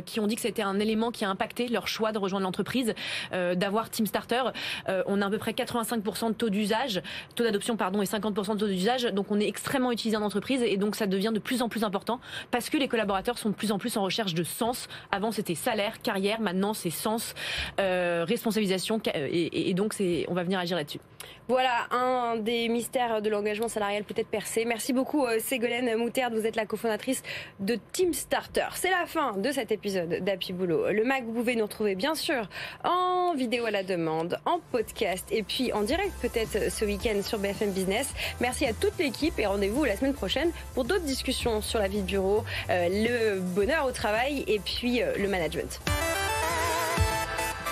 qui 0.06 0.21
ont 0.21 0.28
dit 0.28 0.36
que 0.36 0.41
c'était 0.41 0.62
un 0.62 0.80
élément 0.80 1.12
qui 1.12 1.26
a 1.26 1.30
impacté 1.30 1.67
leur 1.67 1.89
choix 1.89 2.13
de 2.13 2.17
rejoindre 2.17 2.45
l'entreprise, 2.45 2.93
d'avoir 3.32 3.89
Team 3.89 4.06
Starter. 4.06 4.43
on 4.88 5.21
a 5.21 5.26
à 5.26 5.30
peu 5.30 5.38
près 5.38 5.52
85% 5.52 6.30
de 6.30 6.34
taux 6.34 6.50
d'usage, 6.50 7.02
taux 7.36 7.43
d'adoption 7.43 7.76
pardon, 7.76 8.02
et 8.02 8.06
50% 8.06 8.54
de 8.54 8.60
taux 8.60 8.67
d'usage. 8.67 9.04
Donc 9.06 9.32
on 9.32 9.39
est 9.39 9.47
extrêmement 9.47 9.91
utilisé 9.91 10.15
en 10.15 10.21
entreprise 10.21 10.62
et 10.63 10.78
donc 10.78 10.95
ça 10.95 11.08
devient 11.08 11.32
de 11.34 11.39
plus 11.39 11.62
en 11.62 11.67
plus 11.67 11.84
important 11.84 12.21
parce 12.52 12.69
que 12.69 12.78
les 12.78 12.88
collaborateurs 12.88 13.38
sont 13.38 13.50
de 13.50 13.56
plus 13.56 13.71
en 13.71 13.80
plus 13.80 13.97
en 13.97 14.04
recherche 14.04 14.34
de 14.34 14.43
sens. 14.43 14.88
Avant 15.12 15.32
c'était 15.32 15.56
salaire, 15.56 16.02
carrière, 16.02 16.39
maintenant 16.39 16.73
c'est 16.73 16.89
sens, 16.89 17.34
responsabilisation 17.78 18.76
et, 19.13 19.69
et, 19.69 19.73
donc 19.73 19.95
on 20.27 20.33
va 20.33 20.43
venir 20.43 20.59
agir 20.59 20.77
là-dessus. 20.77 20.99
Voilà 21.47 21.87
un 21.91 22.35
des 22.35 22.67
mystères 22.67 23.21
de 23.21 23.29
l'engagement 23.29 23.69
salarial 23.69 24.03
peut-être 24.03 24.27
percé. 24.27 24.65
Merci 24.65 24.91
beaucoup 24.91 25.25
euh, 25.25 25.39
Ségolène 25.39 25.95
Mouterde, 25.95 26.33
vous 26.33 26.45
êtes 26.45 26.57
la 26.57 26.65
cofondatrice 26.65 27.23
de 27.59 27.79
Team 27.93 28.13
Starter. 28.13 28.67
C'est 28.75 28.91
la 28.91 29.05
fin 29.05 29.33
de 29.37 29.51
cet 29.51 29.71
épisode 29.71 30.23
d'Happy 30.23 30.51
Boulot. 30.51 30.91
Le 30.91 31.05
Mac, 31.05 31.23
vous 31.23 31.31
pouvez 31.31 31.55
nous 31.55 31.63
retrouver 31.63 31.95
bien 31.95 32.15
sûr 32.15 32.49
en 32.83 33.33
vidéo 33.33 33.65
à 33.65 33.71
la 33.71 33.83
demande, 33.83 34.39
en 34.45 34.59
podcast 34.71 35.25
et 35.31 35.43
puis 35.43 35.71
en 35.71 35.83
direct 35.83 36.11
peut-être 36.21 36.71
ce 36.71 36.83
week-end 36.83 37.21
sur 37.21 37.39
BFM 37.39 37.71
Business. 37.71 38.13
Merci 38.41 38.65
à 38.65 38.73
toute 38.73 38.97
l'équipe 38.99 39.39
et 39.39 39.45
rendez-vous 39.45 39.85
la 39.85 39.95
semaine 39.95 40.13
prochaine 40.13 40.51
pour 40.73 40.83
d'autres 40.83 41.05
discussions 41.05 41.61
sur 41.61 41.79
la 41.79 41.87
vie 41.87 42.01
de 42.01 42.07
bureau, 42.07 42.43
euh, 42.69 42.89
le 42.89 43.39
bonheur 43.39 43.85
au 43.85 43.91
travail 43.91 44.43
et 44.47 44.59
puis 44.59 45.01
euh, 45.01 45.13
le 45.17 45.27
management. 45.29 45.79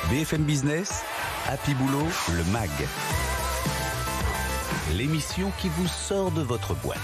BFM 0.10 0.44
Business, 0.44 1.04
Happy 1.48 1.74
Boulot, 1.74 2.06
le 2.36 2.44
MAG. 2.52 2.70
L'émission 4.94 5.52
qui 5.60 5.68
vous 5.70 5.88
sort 5.88 6.30
de 6.30 6.44
votre 6.44 6.76
boîte. 6.76 7.00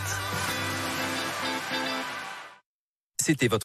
C'était 3.20 3.48
votre 3.48 3.60